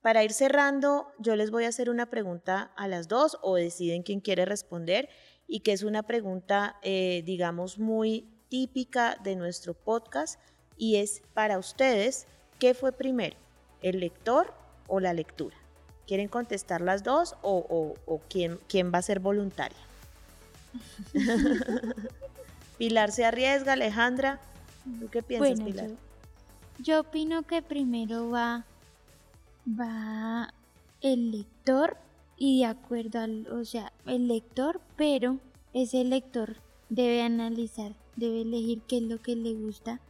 Para 0.00 0.22
ir 0.22 0.32
cerrando, 0.32 1.08
yo 1.18 1.34
les 1.34 1.50
voy 1.50 1.64
a 1.64 1.68
hacer 1.68 1.90
una 1.90 2.10
pregunta 2.10 2.72
a 2.76 2.88
las 2.88 3.08
dos 3.08 3.38
o 3.42 3.56
deciden 3.56 4.02
quién 4.02 4.20
quiere 4.20 4.44
responder 4.44 5.08
y 5.46 5.60
que 5.60 5.72
es 5.72 5.82
una 5.82 6.04
pregunta, 6.04 6.78
eh, 6.82 7.22
digamos, 7.24 7.78
muy 7.78 8.30
típica 8.48 9.18
de 9.24 9.34
nuestro 9.34 9.74
podcast 9.74 10.38
y 10.76 10.96
es 10.96 11.22
para 11.34 11.58
ustedes, 11.58 12.26
¿qué 12.58 12.74
fue 12.74 12.92
primero? 12.92 13.36
¿El 13.82 14.00
lector 14.00 14.52
o 14.86 15.00
la 15.00 15.12
lectura? 15.12 15.56
¿Quieren 16.06 16.28
contestar 16.28 16.80
las 16.80 17.02
dos 17.02 17.36
o, 17.42 17.94
quién, 18.28 18.58
quién 18.68 18.92
va 18.92 18.98
a 18.98 19.02
ser 19.02 19.20
voluntaria? 19.20 19.78
Pilar 22.78 23.12
se 23.12 23.24
arriesga, 23.24 23.74
Alejandra. 23.74 24.40
¿Tú 25.00 25.08
qué 25.08 25.22
piensas, 25.22 25.60
Pilar? 25.60 25.90
Yo, 26.78 27.00
opino 27.00 27.44
que 27.44 27.62
primero 27.62 28.28
va, 28.30 28.66
va 29.68 30.52
el 31.00 31.30
lector 31.30 31.96
y 32.36 32.60
de 32.60 32.66
acuerdo 32.66 33.20
al, 33.20 33.46
o 33.52 33.64
sea, 33.64 33.92
el 34.06 34.28
lector, 34.28 34.80
pero 34.96 35.38
ese 35.72 36.04
lector 36.04 36.56
debe 36.88 37.22
analizar, 37.22 37.94
debe 38.16 38.42
elegir 38.42 38.82
qué 38.82 38.98
es 38.98 39.04
lo 39.04 39.22
que 39.22 39.36
le 39.36 39.54
gusta 39.54 40.00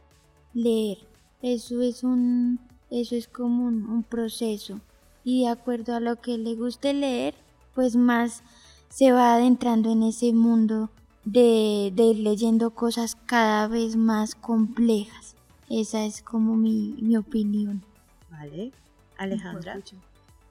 leer. 0.55 0.97
Eso 1.43 1.81
es 1.81 2.03
un 2.03 2.59
eso 2.89 3.15
es 3.15 3.27
como 3.27 3.65
un, 3.65 4.03
proceso 4.03 4.79
y 5.23 5.43
de 5.43 5.49
acuerdo 5.49 5.95
a 5.95 5.99
lo 5.99 6.21
que 6.21 6.37
le 6.37 6.55
guste 6.55 6.93
leer, 6.93 7.35
pues 7.73 7.95
más 7.95 8.43
se 8.89 9.11
va 9.11 9.35
adentrando 9.35 9.91
en 9.91 10.03
ese 10.03 10.33
mundo 10.33 10.89
de, 11.25 11.91
de 11.93 12.03
ir 12.03 12.19
leyendo 12.19 12.69
cosas 12.69 13.17
cada 13.25 13.67
vez 13.67 13.95
más 13.95 14.35
complejas. 14.35 15.35
Esa 15.69 16.05
es 16.05 16.21
como 16.21 16.55
mi, 16.55 16.95
mi 17.01 17.17
opinión. 17.17 17.83
Vale, 18.29 18.71
Alejandra. 19.17 19.81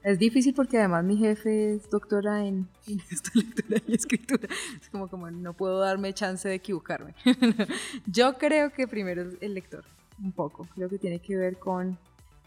Es 0.05 0.19
difícil 0.19 0.53
porque 0.53 0.79
además 0.79 1.03
mi 1.03 1.17
jefe 1.17 1.75
es 1.75 1.89
doctora 1.89 2.45
en, 2.45 2.69
en 2.87 2.99
lectura 3.35 3.81
y 3.87 3.95
escritura. 3.95 4.49
Es 4.81 4.91
como, 4.91 5.09
como 5.09 5.31
no 5.31 5.55
puedo 5.55 5.81
darme 5.81 6.13
chance 6.13 6.47
de 6.47 6.55
equivocarme. 6.55 7.15
Yo 8.07 8.35
creo 8.35 8.71
que 8.71 8.87
primero 8.87 9.25
el 9.41 9.55
lector 9.55 9.83
un 10.23 10.33
poco. 10.33 10.69
Creo 10.75 10.91
que 10.91 10.99
tiene 10.99 11.21
que 11.21 11.37
ver 11.37 11.59
con 11.59 11.99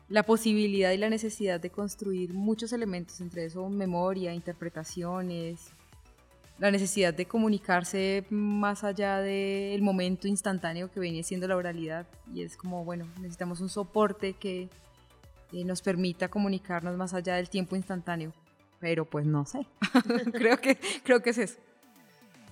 la 0.07 0.21
posibilidad 0.21 0.91
y 0.91 0.97
la 0.97 1.09
necesidad 1.09 1.59
de 1.59 1.71
construir 1.71 2.31
muchos 2.31 2.71
elementos, 2.73 3.19
entre 3.21 3.45
eso 3.45 3.67
memoria, 3.69 4.35
interpretaciones, 4.35 5.71
la 6.59 6.69
necesidad 6.69 7.13
de 7.13 7.25
comunicarse 7.25 8.25
más 8.29 8.83
allá 8.83 9.19
del 9.19 9.81
momento 9.81 10.27
instantáneo 10.27 10.91
que 10.91 10.99
venía 10.99 11.23
siendo 11.23 11.47
la 11.47 11.57
oralidad. 11.57 12.05
Y 12.33 12.43
es 12.43 12.55
como, 12.55 12.85
bueno, 12.85 13.07
necesitamos 13.19 13.61
un 13.61 13.69
soporte 13.69 14.33
que 14.33 14.69
nos 15.51 15.81
permita 15.81 16.27
comunicarnos 16.27 16.95
más 16.97 17.13
allá 17.13 17.35
del 17.35 17.49
tiempo 17.49 17.75
instantáneo. 17.75 18.33
Pero 18.79 19.05
pues 19.05 19.25
no 19.25 19.45
sé, 19.45 19.65
creo, 20.33 20.57
que, 20.59 20.77
creo 21.03 21.21
que 21.21 21.31
es 21.31 21.37
eso. 21.37 21.59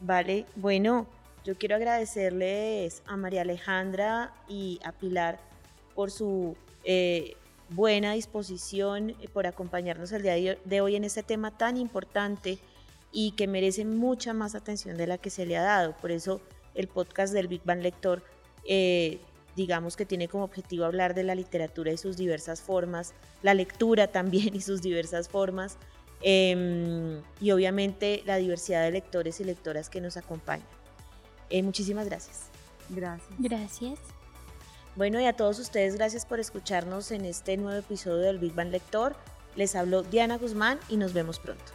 Vale, 0.02 0.46
bueno, 0.56 1.08
yo 1.44 1.58
quiero 1.58 1.76
agradecerles 1.76 3.04
a 3.06 3.18
María 3.18 3.42
Alejandra 3.42 4.34
y 4.48 4.80
a 4.84 4.92
Pilar 4.92 5.40
por 5.94 6.12
su 6.12 6.58
eh, 6.84 7.36
buena 7.70 8.14
disposición, 8.14 9.12
eh, 9.12 9.28
por 9.32 9.48
acompañarnos 9.48 10.12
el 10.12 10.24
día 10.24 10.58
de 10.64 10.82
hoy 10.82 10.96
en 10.96 11.04
este 11.04 11.24
tema 11.24 11.52
tan 11.52 11.78
importante 11.78 12.60
y 13.12 13.32
que 13.32 13.48
merece 13.48 13.86
mucha 13.86 14.34
más 14.34 14.56
atención 14.56 14.98
de 14.98 15.08
la 15.08 15.18
que 15.18 15.30
se 15.30 15.46
le 15.46 15.58
ha 15.58 15.64
dado. 15.64 15.96
Por 15.98 16.12
eso 16.12 16.42
el 16.74 16.88
podcast 16.88 17.34
del 17.34 17.48
Big 17.48 17.62
Bang 17.64 17.82
Lector, 17.82 18.24
eh, 18.68 19.20
digamos 19.56 19.96
que 19.96 20.06
tiene 20.06 20.28
como 20.28 20.44
objetivo 20.44 20.86
hablar 20.86 21.14
de 21.14 21.24
la 21.24 21.36
literatura 21.36 21.92
y 21.92 21.98
sus 21.98 22.18
diversas 22.18 22.62
formas, 22.62 23.14
la 23.42 23.54
lectura 23.54 24.08
también 24.12 24.56
y 24.56 24.62
sus 24.62 24.82
diversas 24.82 25.30
formas, 25.30 25.78
em, 26.22 27.22
y 27.40 27.52
obviamente 27.52 28.24
la 28.26 28.38
diversidad 28.38 28.84
de 28.84 28.92
lectores 28.92 29.40
y 29.40 29.44
lectoras 29.44 29.90
que 29.90 30.02
nos 30.02 30.18
acompañan. 30.18 30.68
Eh, 31.50 31.64
muchísimas 31.64 32.08
gracias. 32.08 32.50
Gracias. 32.90 33.30
Gracias. 33.40 34.00
Bueno, 34.96 35.20
y 35.20 35.26
a 35.26 35.34
todos 35.34 35.60
ustedes, 35.60 35.96
gracias 35.96 36.26
por 36.26 36.40
escucharnos 36.40 37.12
en 37.12 37.26
este 37.26 37.58
nuevo 37.58 37.78
episodio 37.78 38.22
del 38.22 38.40
Big 38.40 38.54
Bang 38.54 38.72
Lector. 38.72 39.16
Les 39.56 39.76
habló 39.76 40.04
Diana 40.04 40.38
Guzmán 40.38 40.80
y 40.90 40.98
nos 40.98 41.14
vemos 41.14 41.40
pronto. 41.40 41.75